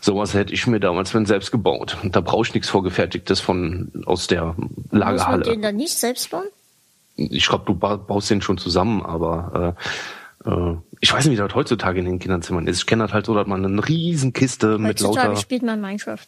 [0.00, 1.96] sowas hätte ich mir damals wenn selbst gebaut.
[2.04, 4.54] Da brauche ich nichts vorgefertigtes von aus der
[4.92, 5.38] Lagerhalle.
[5.38, 6.46] Muss man den dann nicht selbst bauen?
[7.16, 9.74] Ich glaube, du baust den schon zusammen, aber
[10.44, 12.78] äh, äh, ich weiß nicht, wie das heutzutage in den Kinderzimmern ist.
[12.78, 15.20] Ich kenne das halt so, dass man eine riesen Kiste heutzutage mit lauter...
[15.20, 16.26] Heutzutage spielt man Minecraft.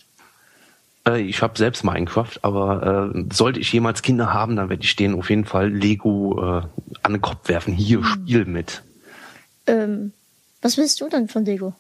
[1.07, 4.97] Äh, ich habe selbst Minecraft, aber äh, sollte ich jemals Kinder haben, dann werde ich
[4.97, 6.63] denen auf jeden Fall Lego äh,
[7.03, 7.73] an den Kopf werfen.
[7.75, 8.05] Hier, hm.
[8.05, 8.83] spiel mit.
[9.67, 10.13] Ähm,
[10.63, 11.75] was willst du denn von Lego?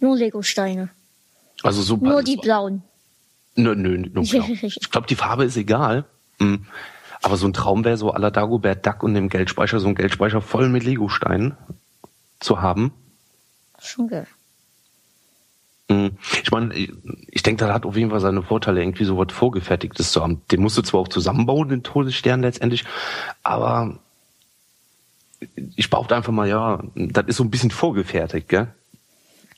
[0.00, 0.90] Nur Lego-Steine.
[1.62, 2.82] Also so Nur die blauen.
[3.56, 4.44] Nö, nö, nur blau.
[4.48, 6.04] ich glaube, die Farbe ist egal.
[6.38, 6.66] Hm.
[7.22, 10.40] Aber so ein Traum wäre so aller Dagobert Duck und dem Geldspeicher, so ein Geldspeicher
[10.40, 11.56] voll mit Lego-Steinen
[12.40, 12.92] zu haben.
[13.80, 14.26] Schon geil.
[15.90, 16.18] Hm.
[16.42, 20.12] Ich meine, ich denke, das hat auf jeden Fall seine Vorteile, irgendwie so was Vorgefertigtes
[20.12, 20.42] zu haben.
[20.50, 22.84] Den musst du zwar auch zusammenbauen, den Todesstern letztendlich,
[23.42, 23.98] aber
[25.76, 28.68] ich behaupte einfach mal, ja, das ist so ein bisschen vorgefertigt, gell?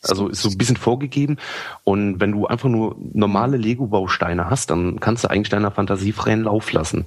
[0.03, 1.37] Also ist so ein bisschen vorgegeben.
[1.85, 6.45] Und wenn du einfach nur normale Lego-Bausteine hast, dann kannst du eigentlich deiner Fantasie freien
[6.45, 7.07] Lauf lassen.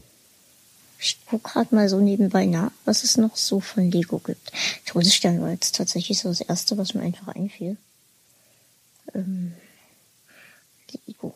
[1.04, 4.54] Ich guck gerade mal so nebenbei nach, was es noch so von Lego gibt.
[4.86, 7.76] Todesstern war jetzt tatsächlich so das erste, was mir einfach einfiel.
[9.14, 9.52] Ähm,
[11.06, 11.36] Lego.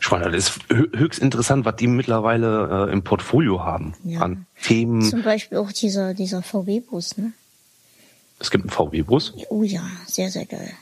[0.00, 4.20] Spannend, das ist höchst interessant, was die mittlerweile äh, im Portfolio haben ja.
[4.20, 5.02] an Themen.
[5.02, 7.32] Zum Beispiel auch dieser, dieser VW-Bus, ne?
[8.40, 9.34] Es gibt einen VW-Bus?
[9.48, 10.72] Oh ja, sehr, sehr geil.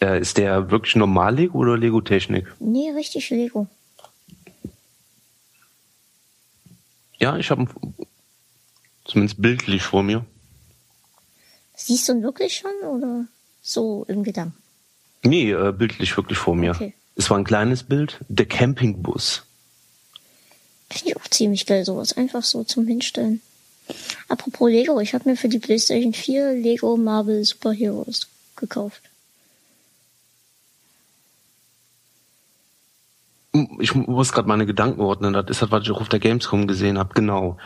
[0.00, 2.46] Äh, ist der wirklich normal Lego oder Lego Technik?
[2.60, 3.66] Nee, richtig Lego.
[7.18, 7.66] Ja, ich habe
[9.04, 10.24] zumindest bildlich vor mir.
[11.74, 13.26] Siehst du ihn wirklich schon oder
[13.62, 14.56] so im Gedanken?
[15.22, 16.72] Nee, äh, bildlich wirklich vor mir.
[16.72, 16.94] Okay.
[17.16, 19.44] Es war ein kleines Bild, der Campingbus.
[20.90, 23.40] Finde ich auch ziemlich geil, sowas einfach so zum Hinstellen.
[24.28, 29.02] Apropos Lego, ich habe mir für die PlayStation 4 Lego Marvel Super Heroes gekauft.
[33.86, 35.32] ich muss gerade meine Gedanken ordnen.
[35.32, 37.56] Das ist das, was ich auch auf der Gamescom gesehen habe, genau.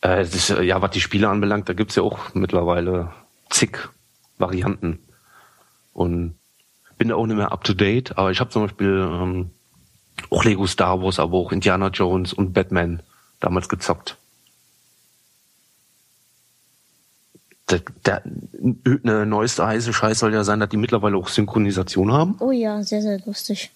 [0.00, 3.12] Äh, ist, äh, ja, was die Spiele anbelangt, da gibt es ja auch mittlerweile
[3.50, 3.76] zig
[4.38, 5.00] Varianten.
[5.92, 6.36] Und
[6.96, 9.50] bin da auch nicht mehr up to date, aber ich habe zum Beispiel ähm,
[10.30, 13.02] auch Lego Star Wars, aber auch Indiana Jones und Batman
[13.40, 14.16] damals gezockt.
[17.68, 22.12] Der, der, ne der neueste heiße Scheiß soll ja sein, dass die mittlerweile auch Synchronisation
[22.12, 22.36] haben.
[22.38, 23.72] Oh ja, sehr, sehr lustig.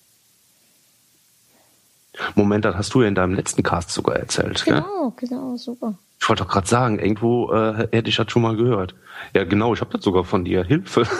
[2.35, 4.65] Moment, das hast du ja in deinem letzten Cast sogar erzählt.
[4.65, 5.29] Genau, gell?
[5.29, 5.99] genau, super.
[6.21, 8.95] Ich wollte doch gerade sagen, irgendwo äh, hätte ich das schon mal gehört.
[9.35, 10.65] Ja, genau, ich habe das sogar von dir.
[10.65, 11.07] Hilfe.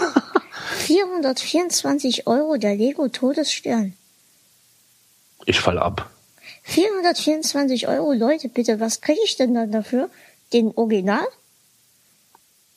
[0.87, 3.95] 424 Euro der Lego Todesstern.
[5.45, 6.11] Ich fall ab.
[6.65, 10.11] 424 Euro, Leute, bitte, was kriege ich denn dann dafür?
[10.53, 11.27] Den Original?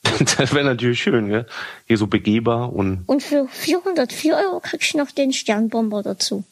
[0.36, 1.46] Das wäre natürlich schön, gell?
[1.86, 3.04] Hier so begehbar und.
[3.06, 6.44] Und für 404 Euro krieg ich noch den Sternbomber dazu.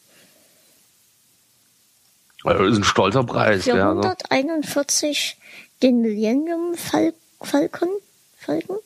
[2.43, 3.89] Das ist ein stolzer Preis, Für ja.
[3.89, 5.37] 141
[5.81, 7.89] den Millennium Fal Falcon.
[8.37, 8.77] Falcon?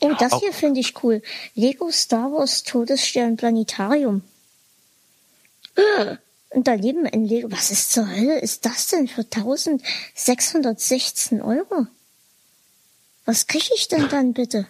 [0.00, 1.22] Oh, das hier finde ich cool.
[1.54, 4.22] Lego Star Wars Todesstern Planetarium.
[6.50, 7.50] Und daneben ein Lego.
[7.50, 11.86] Was ist zur Hölle ist das denn für 1616 Euro?
[13.24, 14.66] Was kriege ich denn dann bitte?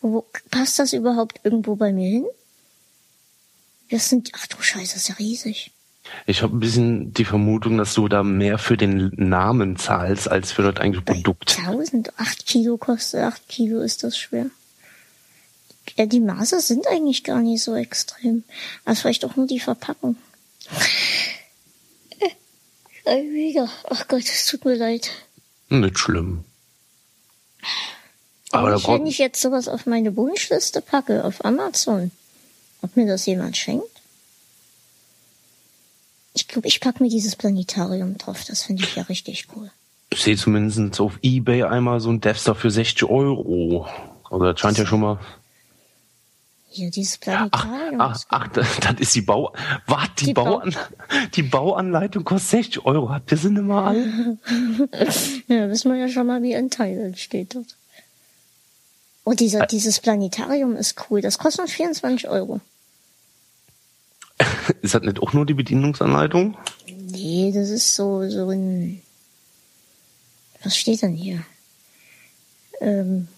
[0.00, 2.26] Wo, passt das überhaupt irgendwo bei mir hin?
[3.90, 5.72] Das sind, ach du Scheiße, das ist ja riesig.
[6.26, 10.52] Ich habe ein bisschen die Vermutung, dass du da mehr für den Namen zahlst, als
[10.52, 11.58] für das eigentliche Produkt.
[11.58, 14.46] 1000, 8 Kilo kostet, 8 Kilo ist das schwer.
[15.96, 18.44] Ja, die Maße sind eigentlich gar nicht so extrem.
[18.84, 20.16] Also vielleicht auch nur die Verpackung.
[23.04, 23.70] Äh, wieder.
[23.88, 25.10] Ach Gott, es tut mir leid.
[25.70, 26.44] Nicht schlimm.
[28.50, 32.10] Aber da ich, wenn ich jetzt sowas auf meine Wunschliste packe, auf Amazon,
[32.82, 33.84] ob mir das jemand schenkt?
[36.34, 38.44] Ich glaube, ich packe mir dieses Planetarium drauf.
[38.46, 39.70] Das finde ich ja richtig cool.
[40.10, 43.86] ich sehe zumindest auf Ebay einmal so ein Death Star für 60 Euro.
[44.30, 45.18] Also das scheint ja schon mal.
[46.70, 48.00] Hier, dieses Ach, Planetarium.
[48.00, 49.52] ach, ist ach das, das ist die Bau.
[49.86, 50.08] Was?
[50.18, 50.76] Die, Die Bau- Bauan,
[51.34, 53.08] die Bauanleitung kostet 60 Euro.
[53.10, 54.38] Habt ihr sie nicht mal alle?
[55.48, 57.74] Ja, wissen wir ja schon mal, wie Untitled steht dort.
[59.28, 61.20] Oh, dieser, dieses Planetarium ist cool.
[61.20, 62.62] Das kostet nur 24 Euro.
[64.80, 66.56] Ist das nicht auch nur die Bedienungsanleitung?
[67.10, 69.02] Nee, das ist so, so ein,
[70.62, 71.42] was steht denn hier?
[72.80, 73.28] Ähm,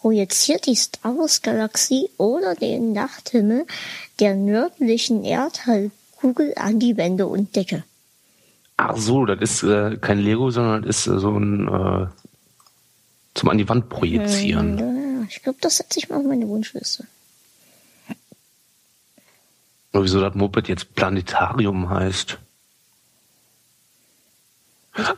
[0.00, 3.66] projiziert die Star Wars Galaxie oder den Nachthimmel
[4.20, 7.82] der nördlichen Erdhalbkugel an die Wände und Decke.
[8.76, 12.06] Ach so, das ist äh, kein Lego, sondern das ist äh, so ein äh,
[13.34, 14.99] zum an die Wand projizieren.
[15.20, 17.06] Ja, ich glaube, das setze ich mal auf meine Wunschliste.
[19.92, 22.38] Aber wieso das Moped jetzt Planetarium heißt?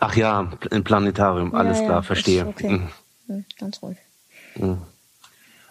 [0.00, 2.46] Ach ja, ein Planetarium, alles Ja, ja, klar, ist verstehe.
[2.46, 2.68] okay.
[2.68, 2.88] Mhm.
[3.28, 3.96] Hm, ganz ruhig.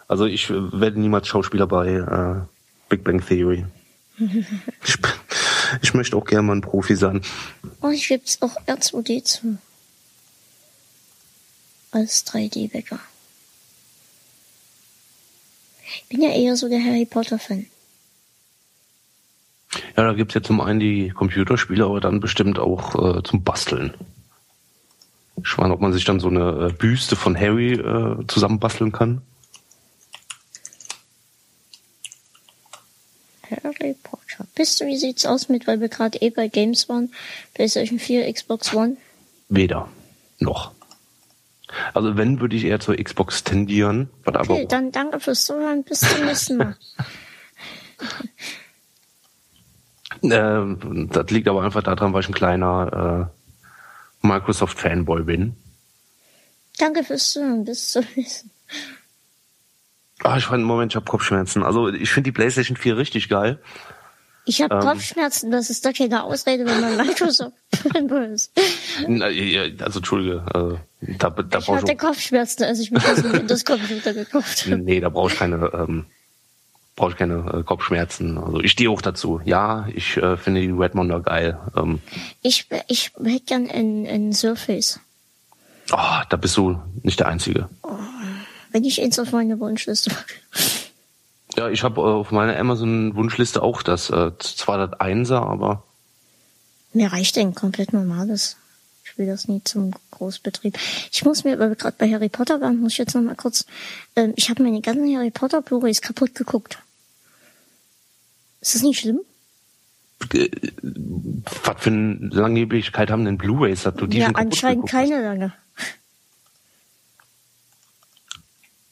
[0.07, 2.41] Also ich äh, werde niemals Schauspieler bei äh,
[2.89, 3.65] Big Bang Theory.
[4.17, 4.97] ich,
[5.81, 7.21] ich möchte auch gerne mal ein Profi sein.
[7.81, 9.57] Oh, ich gibt's auch R2D2.
[11.91, 12.99] Als 3D-Wecker.
[15.95, 17.67] Ich bin ja eher so der Harry Potter-Fan.
[19.95, 23.93] Ja, da gibt's ja zum einen die Computerspiele, aber dann bestimmt auch äh, zum Basteln.
[25.43, 29.21] Ich meine, ob man sich dann so eine äh, Büste von Harry äh, zusammenbasteln kann.
[33.49, 34.45] Harry Potter.
[34.55, 37.13] Bist du, wie sieht's aus mit, weil wir gerade eh bei Games waren?
[37.53, 38.97] PlayStation 4, Xbox One?
[39.49, 39.89] Weder.
[40.39, 40.71] Noch.
[41.93, 44.09] Also wenn, würde ich eher zur Xbox tendieren.
[44.23, 45.83] Was aber Okay, dann danke fürs Zuhören.
[45.83, 46.75] Bis zum nächsten Mal.
[50.23, 53.29] Äh, das liegt aber einfach daran, weil ich ein kleiner
[54.23, 55.55] äh, Microsoft-Fanboy bin.
[56.77, 57.65] danke fürs Zuhören.
[57.65, 58.53] Bis zum nächsten Mal.
[60.23, 61.63] Ah, ich fand, Moment, ich habe Kopfschmerzen.
[61.63, 63.59] Also ich finde die PlayStation 4 richtig geil.
[64.45, 64.81] Ich habe Ähm.
[64.81, 65.51] Kopfschmerzen.
[65.51, 68.51] Das ist doch keine Ausrede, wenn man Microsoft-Fanboy ist.
[69.07, 70.43] Na, ja, Also Entschuldige,
[71.01, 74.77] äh, da, da Ich hatte Kopfschmerzen, als ich mir diesen Windows-Computer gekauft habe.
[74.77, 76.05] nee, da brauche ich keine, ähm,
[76.95, 78.37] brauche ich keine äh, Kopfschmerzen.
[78.37, 79.41] Also ich stehe auch dazu.
[79.45, 81.59] Ja, ich äh, finde die Redmonder geil.
[81.77, 81.99] Ähm,
[82.41, 84.99] Ich, ich hätte gern ein, ein Surface.
[85.91, 85.97] oh,
[86.29, 87.69] da bist du nicht der Einzige.
[88.71, 90.11] Wenn ich eins auf meine Wunschliste.
[91.57, 95.83] Ja, ich habe äh, auf meiner Amazon-Wunschliste auch das, äh, zwar das Einser, aber
[96.93, 98.57] Mir reicht ein komplett normales.
[99.03, 100.77] Ich will das nie zum Großbetrieb.
[101.11, 103.35] Ich muss mir, weil wir gerade bei Harry Potter waren, muss ich jetzt noch mal
[103.35, 103.65] kurz.
[104.15, 106.79] Ähm, ich habe meine ganzen Harry Potter Blu-rays kaputt geguckt.
[108.61, 109.19] Ist das nicht schlimm?
[110.33, 110.49] äh,
[111.63, 115.53] was für eine Langlebigkeit haben denn Blu-rays, ja, anscheinend keine lange.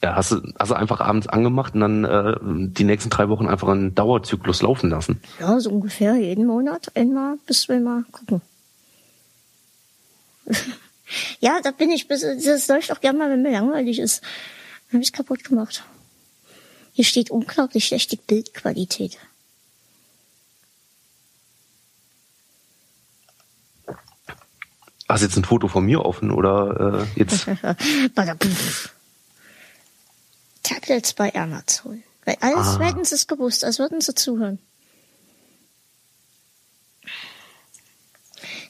[0.01, 3.47] Ja, hast du, hast du einfach abends angemacht und dann äh, die nächsten drei Wochen
[3.47, 5.21] einfach einen Dauerzyklus laufen lassen.
[5.39, 8.41] Ja, so ungefähr jeden Monat einmal bis zweimal gucken.
[11.39, 14.21] Ja, da bin ich das läuft auch gerne mal, wenn mir langweilig ist.
[14.21, 15.83] Dann habe ich kaputt gemacht.
[16.93, 19.17] Hier steht unglaublich schlechte Bildqualität.
[25.07, 27.47] Hast du jetzt ein Foto von mir offen oder äh, jetzt?
[30.89, 32.03] Tablets bei Amazon.
[32.25, 32.79] Weil alles ah.
[32.79, 34.59] hätten sie es gewusst, als würden sie zuhören.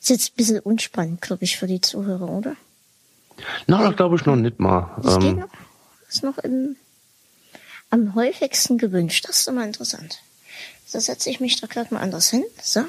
[0.02, 2.56] Ist jetzt ein bisschen unspannend, glaube ich, für die Zuhörer, oder?
[3.68, 4.96] Na, das glaube ich noch nicht mal.
[5.02, 5.50] Das ähm, geht noch.
[6.10, 6.76] Ist noch im,
[7.90, 9.26] am häufigsten gewünscht.
[9.28, 10.20] Das ist immer interessant.
[10.86, 12.44] So setze ich mich da gerade mal anders hin.
[12.62, 12.84] So.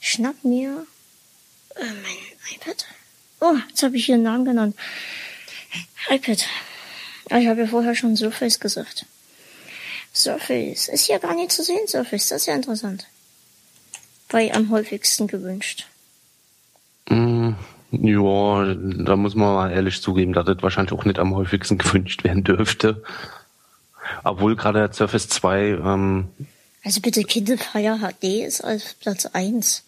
[0.00, 0.86] Schnapp mir
[1.76, 2.86] äh, mein iPad.
[3.40, 4.76] Oh, jetzt habe ich hier einen Namen genannt.
[6.08, 6.46] iPad.
[7.30, 9.06] Ah, ich habe ja vorher schon Surface gesagt.
[10.12, 10.88] Surface.
[10.88, 12.28] Ist hier gar nicht zu sehen, Surface.
[12.28, 13.06] Das ist ja interessant.
[14.28, 15.86] Bei am häufigsten gewünscht.
[17.08, 17.52] Mm,
[17.92, 22.24] ja, da muss man mal ehrlich zugeben, dass das wahrscheinlich auch nicht am häufigsten gewünscht
[22.24, 23.02] werden dürfte.
[24.24, 25.60] Obwohl gerade der Surface 2.
[25.84, 26.28] Ähm
[26.82, 29.84] also bitte Kindle Fire HD ist als Platz 1.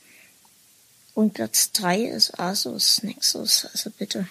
[1.14, 3.66] Und Platz 3 ist Asus Nexus.
[3.72, 4.28] Also bitte.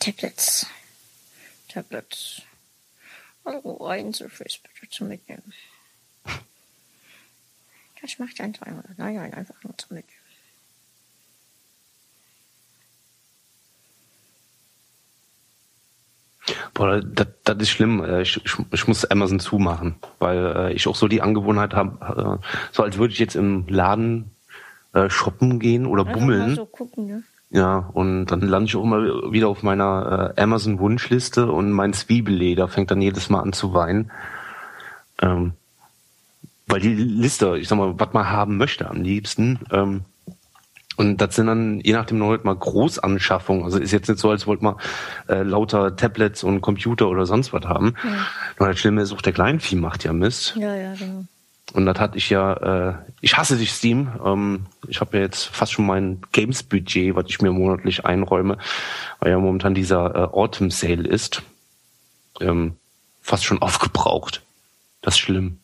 [0.00, 0.66] Tablets.
[1.70, 2.42] Tablets.
[3.44, 5.52] Also ein Surface bitte zum Mitnehmen.
[8.02, 8.98] Das macht ein 300.
[8.98, 10.20] Nein, nein, einfach nur zum Mitnehmen.
[16.74, 18.02] Boah, das, das ist schlimm.
[18.02, 22.40] Äh, ich, ich, ich muss Amazon zumachen, weil äh, ich auch so die Angewohnheit habe,
[22.40, 24.30] äh, so als würde ich jetzt im Laden
[25.06, 26.56] shoppen gehen oder Einfach bummeln.
[26.56, 27.22] So gucken, ne?
[27.50, 32.68] Ja, und dann lande ich auch immer wieder auf meiner äh, Amazon-Wunschliste und mein Zwiebelleder
[32.68, 34.12] fängt dann jedes Mal an zu weinen.
[35.20, 35.54] Ähm,
[36.68, 40.04] weil die Liste, ich sag mal, was man haben möchte am liebsten, ähm,
[41.00, 43.64] und das sind dann je nachdem noch mal Großanschaffungen.
[43.64, 44.76] Also ist jetzt nicht so, als wollte man
[45.28, 47.94] äh, lauter Tablets und Computer oder sonst was haben.
[48.04, 48.10] Ja.
[48.58, 50.56] Nur das Schlimme ist auch, der Kleinvieh macht ja Mist.
[50.56, 51.24] Ja, ja, genau.
[51.72, 54.10] Und das hatte ich ja, äh, ich hasse dich, Steam.
[54.24, 58.58] Ähm, ich habe ja jetzt fast schon mein Games-Budget, was ich mir monatlich einräume,
[59.20, 61.42] weil ja momentan dieser äh, Autumn Sale ist,
[62.40, 62.76] ähm,
[63.22, 64.42] fast schon aufgebraucht.
[65.02, 65.58] Das ist schlimm.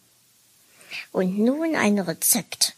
[1.12, 2.74] Und nun ein Rezept.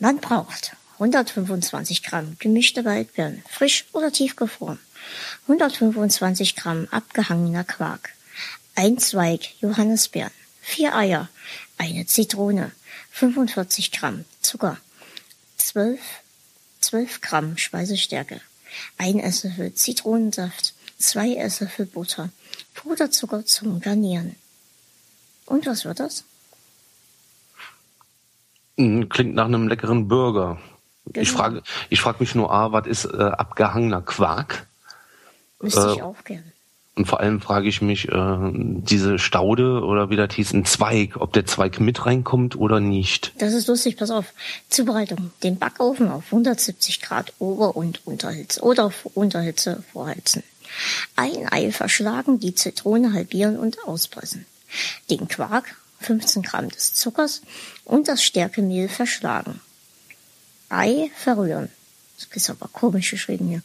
[0.00, 4.78] Man braucht 125 Gramm gemischte Waldbeeren, frisch oder tiefgefroren,
[5.42, 8.10] 125 Gramm abgehangener Quark,
[8.74, 11.28] ein Zweig Johannisbeeren, vier Eier,
[11.78, 12.72] eine Zitrone,
[13.10, 14.78] 45 Gramm Zucker,
[15.56, 16.00] 12,
[16.80, 18.40] 12 Gramm Speisestärke,
[18.98, 22.30] ein Esslöffel Zitronensaft, zwei Esslöffel Butter,
[22.74, 24.36] Puderzucker zum Garnieren.
[25.46, 26.24] Und was wird das?
[28.76, 30.58] Hm, klingt nach einem leckeren Burger.
[31.06, 31.20] Genau.
[31.20, 34.66] Ich frage, ich frage mich nur, A, was ist äh, abgehangener Quark?
[35.60, 36.53] Wüsste äh, ich auch gern.
[36.96, 41.16] Und vor allem frage ich mich, äh, diese Staude oder wie das hieß, ein Zweig,
[41.16, 43.32] ob der Zweig mit reinkommt oder nicht.
[43.38, 44.32] Das ist lustig, pass auf.
[44.68, 45.32] Zubereitung.
[45.42, 50.44] Den Backofen auf 170 Grad Ober- und Unterhitze oder Unterhitze vorheizen.
[51.16, 54.46] Ein Ei verschlagen, die Zitrone halbieren und auspressen.
[55.10, 57.42] Den Quark, 15 Gramm des Zuckers
[57.84, 59.60] und das Stärkemehl verschlagen.
[60.68, 61.70] Ei verrühren.
[62.16, 63.62] Das ist aber komisch geschrieben hier.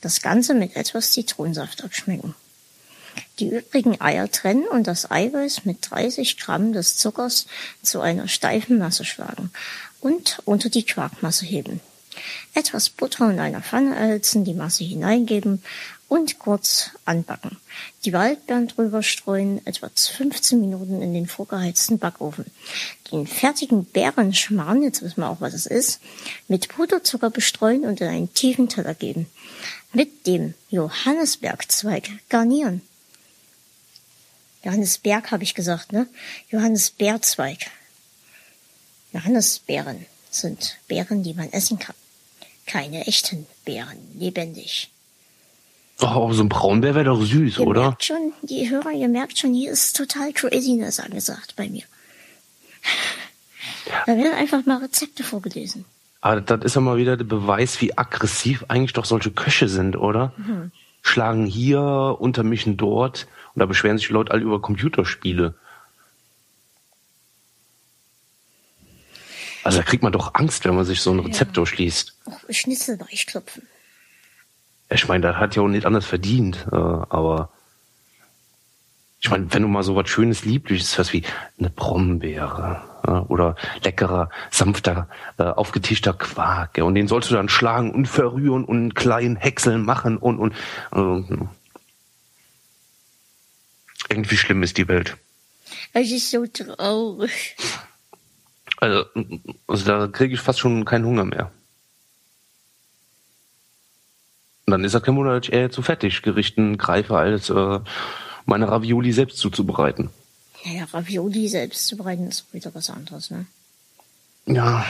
[0.00, 2.34] Das Ganze mit etwas Zitronensaft abschmecken.
[3.38, 7.46] Die übrigen Eier trennen und das Eiweiß mit 30 Gramm des Zuckers
[7.82, 9.50] zu einer steifen Masse schlagen
[10.00, 11.80] und unter die Quarkmasse heben.
[12.54, 15.62] Etwas Butter in einer Pfanne erhitzen, die Masse hineingeben
[16.08, 17.56] und kurz anbacken.
[18.04, 22.44] Die Waldbeeren drüber streuen, etwa 15 Minuten in den vorgeheizten Backofen.
[23.10, 26.00] Den fertigen Beerenschmarrn, jetzt wissen wir auch, was es ist,
[26.48, 29.26] mit Puderzucker bestreuen und in einen tiefen Teller geben.
[29.94, 32.82] Mit dem Johannisbergzweig garnieren.
[34.64, 36.06] Johannisberg habe ich gesagt, ne?
[36.50, 37.70] Johannisbeerzweig.
[39.12, 41.94] Johannisbeeren sind Beeren, die man essen kann.
[42.66, 44.90] Keine echten Beeren, lebendig.
[46.00, 47.82] Oh, so ein Braunbär wäre doch süß, ihr oder?
[47.82, 51.84] Merkt schon, die Hörer, ihr merkt schon, hier ist total Craziness angesagt bei mir.
[54.06, 55.84] Da werden einfach mal Rezepte vorgelesen.
[56.20, 59.96] Aber das ist ja mal wieder der Beweis, wie aggressiv eigentlich doch solche Köche sind,
[59.96, 60.32] oder?
[60.36, 60.70] Mhm.
[61.02, 65.54] Schlagen hier, untermischen dort und da beschweren sich die Leute alle über Computerspiele.
[69.64, 71.54] Also da kriegt man doch Angst, wenn man sich so ein Rezept ja.
[71.54, 72.16] durchliest.
[72.26, 73.66] Oh, Schnitzel weichklopfen.
[74.90, 77.50] Ich meine, das hat ja auch nicht anders verdient, äh, aber
[79.20, 81.22] ich meine, wenn du mal so was Schönes, Liebliches hast wie
[81.58, 82.82] eine Brombeere
[83.28, 86.78] oder leckerer, sanfter, äh, aufgetischter Quark.
[86.78, 90.54] Und den sollst du dann schlagen und verrühren und kleinen Häckseln machen und und
[94.12, 95.16] äh, irgendwie schlimm ist die Welt.
[95.92, 97.56] Es ist so traurig.
[98.78, 99.04] Also,
[99.66, 101.50] also da kriege ich fast schon keinen Hunger mehr.
[104.66, 107.80] Und dann ist er kein Wunder, dass ich eher zu Fertiggerichten greife, als äh,
[108.46, 110.10] meine Ravioli selbst zuzubereiten.
[110.64, 113.46] Ja, Ravioli selbst zubereiten ist wieder was anderes, ne?
[114.46, 114.84] Ja,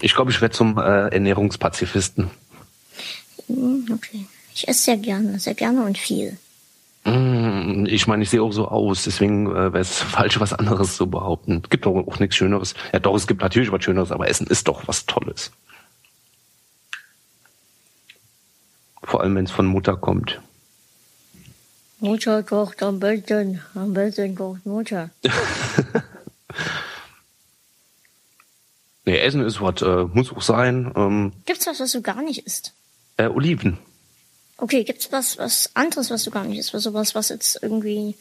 [0.00, 2.30] ich glaube, ich werde zum äh, Ernährungspazifisten.
[3.46, 4.26] Hm, Okay.
[4.52, 6.36] Ich esse sehr gerne, sehr gerne und viel.
[7.04, 10.96] Mm, Ich meine, ich sehe auch so aus, deswegen äh, wäre es falsch, was anderes
[10.96, 11.60] zu behaupten.
[11.64, 12.74] Es gibt doch auch nichts Schöneres.
[12.92, 15.50] Ja, doch, es gibt natürlich was Schöneres, aber Essen ist doch was Tolles.
[19.02, 20.40] Vor allem, wenn es von Mutter kommt.
[22.00, 25.10] Mutter kocht am besten, am besten kocht Mutter.
[29.06, 30.92] Nee, Essen ist was, äh, muss auch sein.
[30.94, 32.74] Ähm, Gibt's was, was du gar nicht isst?
[33.16, 33.78] äh, Oliven.
[34.60, 36.74] Okay, gibt's was, was anderes, was du gar nicht isst?
[36.74, 38.14] Was sowas, was jetzt irgendwie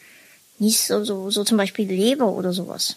[0.57, 2.95] nicht so, so, so zum Beispiel Leber oder sowas?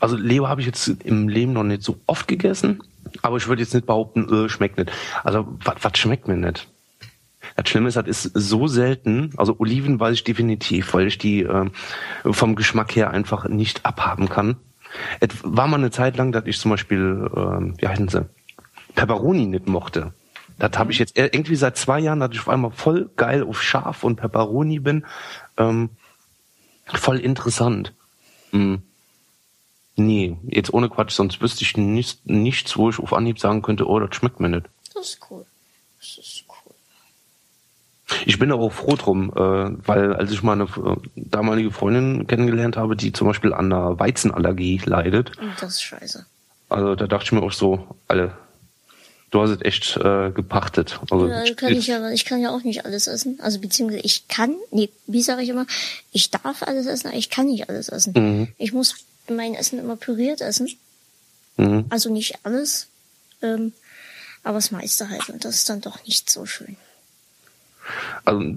[0.00, 2.82] Also Leber habe ich jetzt im Leben noch nicht so oft gegessen,
[3.22, 4.90] aber ich würde jetzt nicht behaupten, äh, schmeckt nicht.
[5.22, 6.68] Also was was schmeckt mir nicht?
[7.56, 9.32] Das Schlimme ist, das ist so selten.
[9.36, 11.70] Also Oliven weiß ich definitiv, weil ich die äh,
[12.24, 14.56] vom Geschmack her einfach nicht abhaben kann.
[15.20, 18.26] Es war mal eine Zeit lang, dass ich zum Beispiel, äh, wie heißen sie,
[18.94, 20.12] Pepperoni nicht mochte.
[20.58, 23.62] Das habe ich jetzt irgendwie seit zwei Jahren, dass ich auf einmal voll geil auf
[23.62, 25.04] Schaf und Pepperoni bin.
[25.58, 25.90] Ähm,
[26.86, 27.92] voll interessant.
[28.52, 28.76] Mm.
[29.96, 33.88] Nee, jetzt ohne Quatsch, sonst wüsste ich nicht, nichts, wo ich auf Anhieb sagen könnte,
[33.88, 34.66] oh, das schmeckt mir nicht.
[34.94, 35.46] Das ist cool.
[35.98, 36.74] Das ist cool.
[38.26, 42.76] Ich bin aber auch froh drum, äh, weil als ich meine äh, damalige Freundin kennengelernt
[42.76, 46.26] habe, die zum Beispiel an einer Weizenallergie leidet, das ist scheiße.
[46.68, 48.36] also da dachte ich mir auch so, alle,
[49.30, 51.00] du hast es echt äh, gepachtet.
[51.10, 53.38] Also, Ja, kann ich, ja, ich kann ja auch nicht alles essen.
[53.40, 55.66] Also beziehungsweise ich kann, nee, wie sage ich immer,
[56.12, 58.12] ich darf alles essen, aber ich kann nicht alles essen.
[58.16, 58.48] Mhm.
[58.58, 58.94] Ich muss
[59.28, 60.68] mein Essen immer püriert essen.
[61.56, 61.86] Mhm.
[61.88, 62.88] Also nicht alles,
[63.42, 63.72] ähm,
[64.42, 65.28] aber das meiste halt.
[65.28, 66.76] Und das ist dann doch nicht so schön.
[68.24, 68.54] Also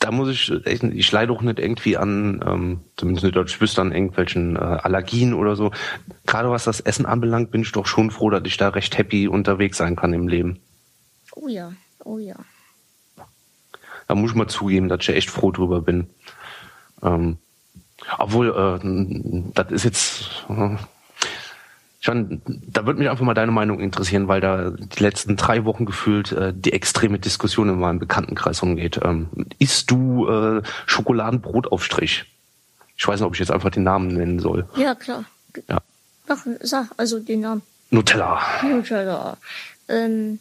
[0.00, 3.82] da muss ich echt, ich leide auch nicht irgendwie an, ähm, zumindest nicht, ich wüsste
[3.82, 5.72] an irgendwelchen äh, Allergien oder so.
[6.26, 9.28] Gerade was das Essen anbelangt, bin ich doch schon froh, dass ich da recht happy
[9.28, 10.58] unterwegs sein kann im Leben.
[11.36, 11.72] Oh ja,
[12.02, 12.36] oh ja.
[14.08, 16.08] Da muss ich mal zugeben, dass ich echt froh drüber bin.
[17.02, 17.36] Ähm,
[18.18, 20.76] obwohl, äh, das ist jetzt, äh,
[22.00, 25.84] schon, da würde mich einfach mal deine Meinung interessieren, weil da die letzten drei Wochen
[25.84, 28.98] gefühlt äh, die extreme Diskussion in meinem Bekanntenkreis umgeht.
[29.04, 29.28] Ähm,
[29.58, 32.24] isst du äh, Schokoladenbrotaufstrich?
[32.96, 34.68] Ich weiß nicht, ob ich jetzt einfach den Namen nennen soll.
[34.76, 35.24] Ja, klar.
[35.68, 35.78] Ja.
[36.28, 37.62] Ach, sag, also den Namen.
[37.90, 38.40] Nutella.
[38.62, 39.36] Nutella.
[39.88, 40.40] Ähm,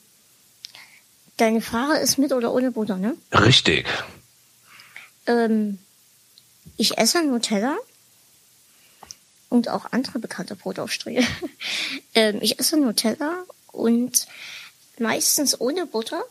[1.37, 3.15] deine Frage ist mit oder ohne Butter, ne?
[3.33, 3.85] Richtig.
[5.25, 5.79] Ähm,
[6.77, 7.75] ich esse Nutella
[9.49, 11.27] und auch andere bekannte Brotaufstriche.
[12.15, 14.27] ähm, ich esse Nutella und
[14.99, 16.23] meistens ohne Butter.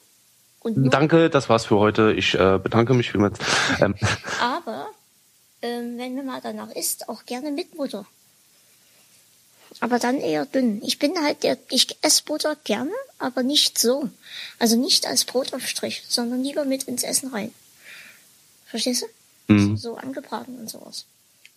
[0.64, 2.12] Danke, das war's für heute.
[2.12, 3.38] Ich äh, bedanke mich vielmals.
[3.80, 3.94] Ähm,
[4.40, 4.88] Aber
[5.62, 8.06] ähm, wenn mir mal danach isst, auch gerne mit Butter.
[9.80, 10.82] Aber dann eher dünn.
[10.82, 14.08] Ich bin halt der, ich esse Butter gerne, aber nicht so.
[14.58, 17.52] Also nicht als Brotaufstrich, sondern lieber mit ins Essen rein.
[18.66, 19.52] Verstehst du?
[19.52, 19.76] Mhm.
[19.76, 21.04] So angebraten und sowas.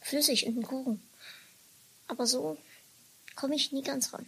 [0.01, 1.01] Flüssig in den Kuchen.
[2.12, 2.57] Aber so
[3.36, 4.26] komme ich nie ganz ran.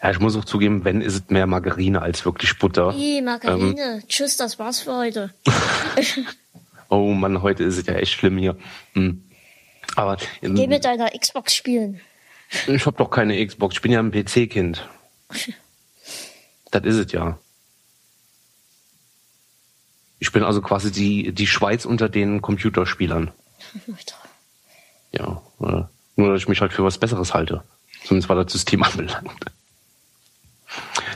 [0.00, 2.92] ja, ich muss auch zugeben, wenn ist es mehr Margarine als wirklich Butter.
[2.92, 4.00] Hey, Margarine.
[4.06, 5.34] Tschüss, das war's für heute.
[6.92, 8.56] Oh Mann, heute ist es ja echt schlimm hier.
[8.94, 9.22] Hm.
[9.94, 12.00] Aber ähm, Geh mit deiner Xbox spielen.
[12.66, 13.76] ich habe doch keine Xbox.
[13.76, 14.88] Ich bin ja ein PC-Kind.
[16.72, 17.38] Das ist es ja.
[20.20, 23.32] Ich bin also quasi die, die Schweiz unter den Computerspielern.
[25.12, 25.42] Ja.
[25.60, 25.82] äh,
[26.20, 27.62] Nur, dass ich mich halt für was Besseres halte.
[28.04, 29.46] Zumindest was das System anbelangt.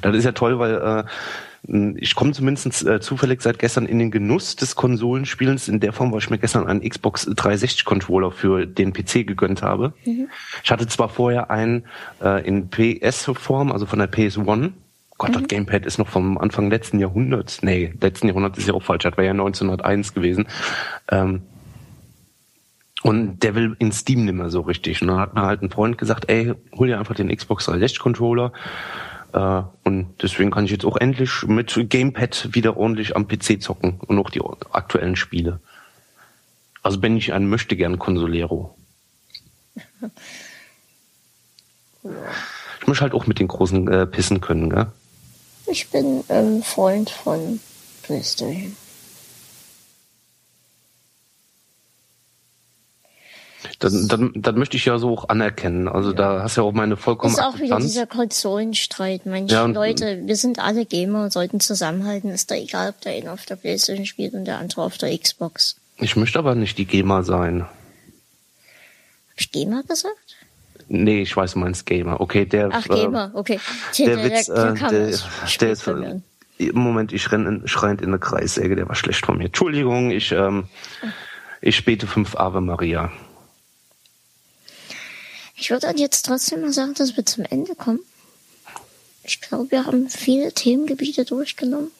[0.00, 4.10] Das ist ja toll, weil äh, ich komme zumindest äh, zufällig seit gestern in den
[4.10, 8.64] Genuss des Konsolenspielens in der Form, weil ich mir gestern einen Xbox 360 Controller für
[8.64, 9.92] den PC gegönnt habe.
[10.62, 11.84] Ich hatte zwar vorher einen
[12.22, 14.72] äh, in PS-Form, also von der PS1.
[15.18, 17.62] Gott, das Gamepad ist noch vom Anfang letzten Jahrhunderts.
[17.62, 19.04] Nee, letzten Jahrhundert ist ja auch falsch.
[19.04, 20.48] Das war ja 1901 gewesen.
[21.10, 21.42] Ähm,
[23.04, 25.02] und der will in Steam nicht mehr so richtig.
[25.02, 27.98] Und dann hat mir halt ein Freund gesagt, ey, hol dir einfach den Xbox 360
[27.98, 28.50] Controller.
[29.34, 34.00] Äh, und deswegen kann ich jetzt auch endlich mit Gamepad wieder ordentlich am PC zocken
[34.06, 34.40] und auch die
[34.72, 35.60] aktuellen Spiele.
[36.82, 38.74] Also bin ich ein möchte gern Consolero.
[42.02, 42.10] ja.
[42.80, 44.88] Ich muss halt auch mit den Großen äh, pissen können, gell?
[45.66, 47.58] Ich bin ähm, Freund von
[48.02, 48.76] PlayStation.
[53.78, 55.88] Dann, dann, dann möchte ich ja so auch anerkennen.
[55.88, 56.16] Also ja.
[56.16, 59.26] da hast du ja auch meine vollkommen Das ist auch wieder dieser Konsolenstreit.
[59.26, 62.30] Manche ja, Leute, wir sind alle Gamer und sollten zusammenhalten.
[62.30, 65.16] Ist da egal, ob der eine auf der Playstation spielt und der andere auf der
[65.16, 65.76] Xbox.
[65.98, 67.62] Ich möchte aber nicht die Gamer sein.
[67.62, 67.68] Hab
[69.36, 70.36] ich Gamer gesagt?
[70.88, 72.20] Nee, ich weiß, du meinst Gamer.
[72.20, 72.68] Okay, der.
[72.72, 73.58] Ach, Gamer, okay.
[73.98, 75.08] Der, der Witz, der, der, der, der
[75.70, 75.88] ist.
[76.56, 79.46] Im Moment, ich renne in, schreiend in eine Kreissäge, der war schlecht von mir.
[79.46, 80.68] Entschuldigung, ich, ähm,
[81.60, 83.10] ich späte fünf Ave Maria.
[85.64, 88.00] Ich würde dann jetzt trotzdem mal sagen, dass wir zum Ende kommen.
[89.22, 91.90] Ich glaube, wir haben viele Themengebiete durchgenommen.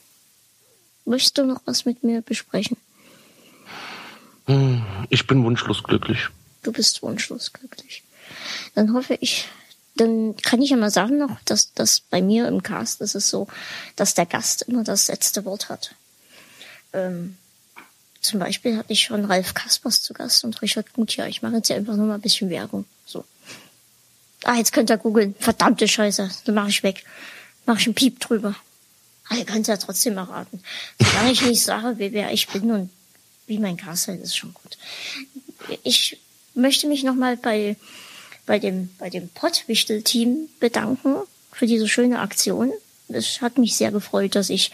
[1.06, 2.76] Möchtest du noch was mit mir besprechen?
[4.44, 6.28] Hm, ich bin wunschlos glücklich.
[6.62, 8.02] Du bist wunschlos glücklich.
[8.74, 9.48] Dann hoffe ich,
[9.96, 13.30] dann kann ich ja mal sagen noch, dass dass bei mir im Cast ist es
[13.30, 13.48] so,
[13.96, 15.94] dass der Gast immer das letzte Wort hat.
[16.92, 17.38] Ähm,
[18.20, 21.28] zum Beispiel hatte ich schon Ralf Kaspers zu Gast und Richard Gutjahr.
[21.28, 22.84] Ich mache jetzt ja einfach nur mal ein bisschen Werbung.
[24.44, 25.34] Ah, jetzt könnt ihr googeln.
[25.38, 26.30] Verdammte Scheiße.
[26.44, 27.04] Dann mache ich weg.
[27.66, 28.54] Mache ich einen Piep drüber.
[29.28, 30.62] Aber ihr könnt ja trotzdem erraten.
[31.00, 32.90] Solange ich nicht sage, wer ich bin und
[33.46, 34.78] wie mein Cast ist, ist schon gut.
[35.82, 36.18] Ich
[36.54, 37.76] möchte mich nochmal bei,
[38.46, 41.16] bei dem, bei dem Pottwichtel-Team bedanken
[41.52, 42.72] für diese schöne Aktion.
[43.08, 44.72] Es hat mich sehr gefreut, dass ich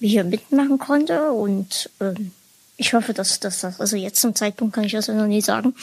[0.00, 2.32] hier mitmachen konnte und ähm,
[2.76, 5.40] ich hoffe, dass, dass das, also jetzt zum Zeitpunkt kann ich das ja noch nie
[5.40, 5.74] sagen.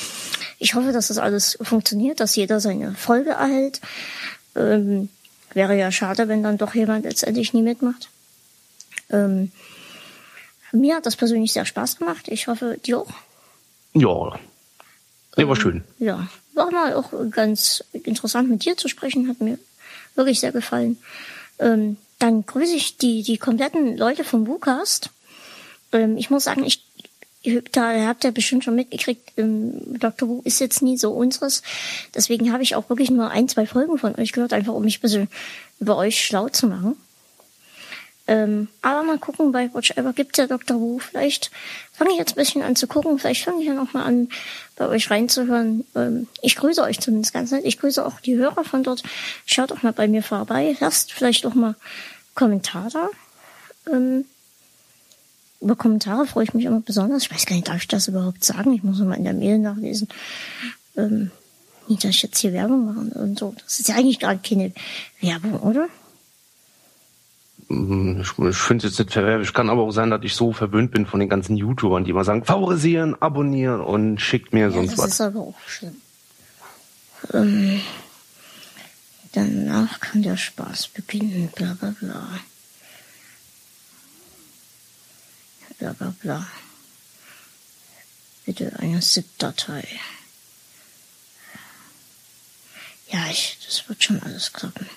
[0.58, 3.80] Ich hoffe, dass das alles funktioniert, dass jeder seine Folge erhält.
[4.56, 5.10] Ähm,
[5.54, 8.10] wäre ja schade, wenn dann doch jemand letztendlich nie mitmacht.
[9.10, 9.52] Ähm,
[10.72, 12.28] mir hat das persönlich sehr Spaß gemacht.
[12.28, 13.10] Ich hoffe, dir auch.
[13.94, 14.40] Ja.
[15.38, 15.84] Nee, war ähm, schön.
[16.00, 16.28] Ja.
[16.54, 19.58] War mal auch ganz interessant mit dir zu sprechen, hat mir
[20.16, 20.98] wirklich sehr gefallen.
[21.60, 25.10] Ähm, dann grüße ich die, die kompletten Leute vom WooCast.
[25.92, 26.86] Ähm, ich muss sagen, ich
[27.72, 30.28] da habt ihr bestimmt schon mitgekriegt, ähm, Dr.
[30.28, 31.64] Who ist jetzt nie so unseres.
[32.14, 34.98] Deswegen habe ich auch wirklich nur ein, zwei Folgen von euch gehört, einfach um mich
[34.98, 35.30] ein bisschen
[35.80, 36.98] über euch schlau zu machen.
[38.28, 40.80] Ähm, aber mal gucken, bei Watch Ever gibt's ja Dr.
[40.80, 41.00] Who.
[41.00, 41.50] Vielleicht
[41.94, 43.18] fange ich jetzt ein bisschen an zu gucken.
[43.18, 44.30] Vielleicht fange ich ja noch mal an,
[44.76, 45.84] bei euch reinzuhören.
[45.96, 47.66] Ähm, ich grüße euch zumindest ganz nett.
[47.66, 49.02] Ich grüße auch die Hörer von dort.
[49.48, 50.76] Schaut doch mal bei mir vorbei.
[50.80, 51.76] Lasst vielleicht auch mal
[52.36, 53.10] Kommentare da.
[53.92, 54.26] Ähm,
[55.62, 57.24] über Kommentare freue ich mich immer besonders.
[57.24, 58.74] Ich weiß gar nicht, darf ich das überhaupt sagen?
[58.74, 60.07] Ich muss mal in der Mail nachlesen.
[60.95, 61.32] Ähm,
[61.88, 63.53] nicht, dass ich jetzt hier Werbung mache und so.
[63.64, 64.72] Das ist ja eigentlich gar keine
[65.22, 65.88] Werbung, oder?
[67.68, 69.53] Mm, ich, ich finde es jetzt nicht verwerflich.
[69.53, 72.24] Kann aber auch sein, dass ich so verwöhnt bin von den ganzen YouTubern, die immer
[72.24, 75.05] sagen, favorisieren, abonnieren und schickt mir ja, sonst das was.
[75.05, 75.95] Das ist aber auch schlimm.
[77.34, 77.82] Ähm,
[79.34, 82.28] danach kann der Spaß beginnen, bla bla bla.
[85.80, 86.47] Bla bla bla.
[88.45, 89.88] Bitte eine ZIP-Datei.
[93.11, 94.88] Ja, ich, das wird schon alles klappen.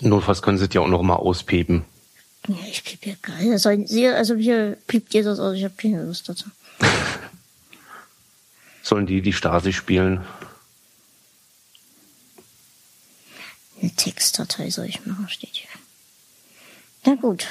[0.00, 1.84] Notfalls können Sie es ja auch noch mal auspiepen.
[2.48, 3.52] Ja, ich piep ja geil.
[3.52, 6.46] Also, also hier piept jeder aus, ich habe keine Lust dazu.
[8.82, 10.24] Sollen die die Stasi spielen?
[13.80, 15.68] Eine Textdatei soll ich machen, steht hier.
[17.04, 17.48] Na gut.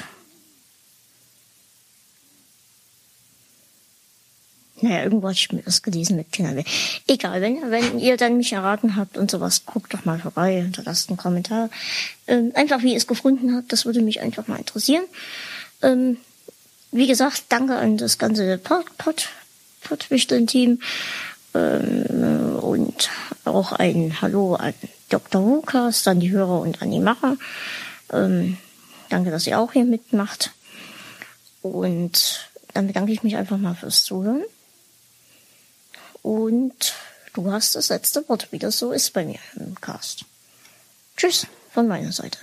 [4.80, 6.62] Naja, irgendwo hatte ich mir das gelesen mit Kindern.
[7.06, 11.08] Egal, wenn, wenn ihr dann mich erraten habt und sowas, guckt doch mal vorbei, hinterlasst
[11.08, 11.70] einen Kommentar.
[12.26, 15.04] Ähm, einfach wie ihr es gefunden habt, das würde mich einfach mal interessieren.
[15.82, 16.18] Ähm,
[16.92, 18.60] wie gesagt, danke an das ganze
[19.82, 20.80] Pottwichteln-Team
[21.54, 23.10] ähm, und
[23.44, 24.74] auch ein Hallo an
[25.08, 25.40] Dr.
[25.40, 27.36] Lukas, an die Hörer und an die Macher.
[28.12, 28.58] Ähm,
[29.08, 30.52] danke, dass ihr auch hier mitmacht.
[31.62, 34.42] Und dann bedanke ich mich einfach mal fürs Zuhören.
[36.26, 36.96] Und
[37.34, 40.24] du hast das letzte Wort, wie das so ist bei mir im Cast.
[41.16, 42.38] Tschüss von meiner Seite.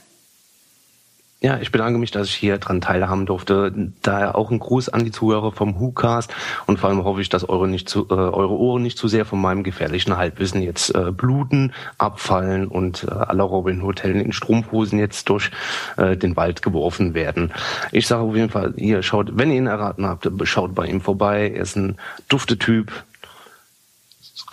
[1.41, 3.73] Ja, ich bedanke mich, dass ich hier dran teilhaben durfte.
[4.01, 6.33] Daher auch ein Gruß an die Zuhörer vom WhoCast
[6.65, 9.25] und vor allem hoffe ich, dass eure, nicht zu, äh, eure Ohren nicht zu sehr
[9.25, 14.97] von meinem gefährlichen Halbwissen jetzt äh, bluten, abfallen und äh, aller Robin Hotel in Strumpfhosen
[14.97, 15.51] jetzt durch
[15.97, 17.51] äh, den Wald geworfen werden.
[17.91, 21.01] Ich sage auf jeden Fall, ihr schaut, wenn ihr ihn erraten habt, schaut bei ihm
[21.01, 21.51] vorbei.
[21.53, 21.97] Er ist ein
[22.29, 23.03] dufte Typ,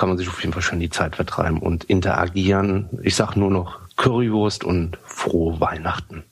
[0.01, 2.89] kann man sich auf jeden Fall schon die Zeit vertreiben und interagieren.
[3.03, 6.25] Ich sag nur noch Currywurst und frohe Weihnachten.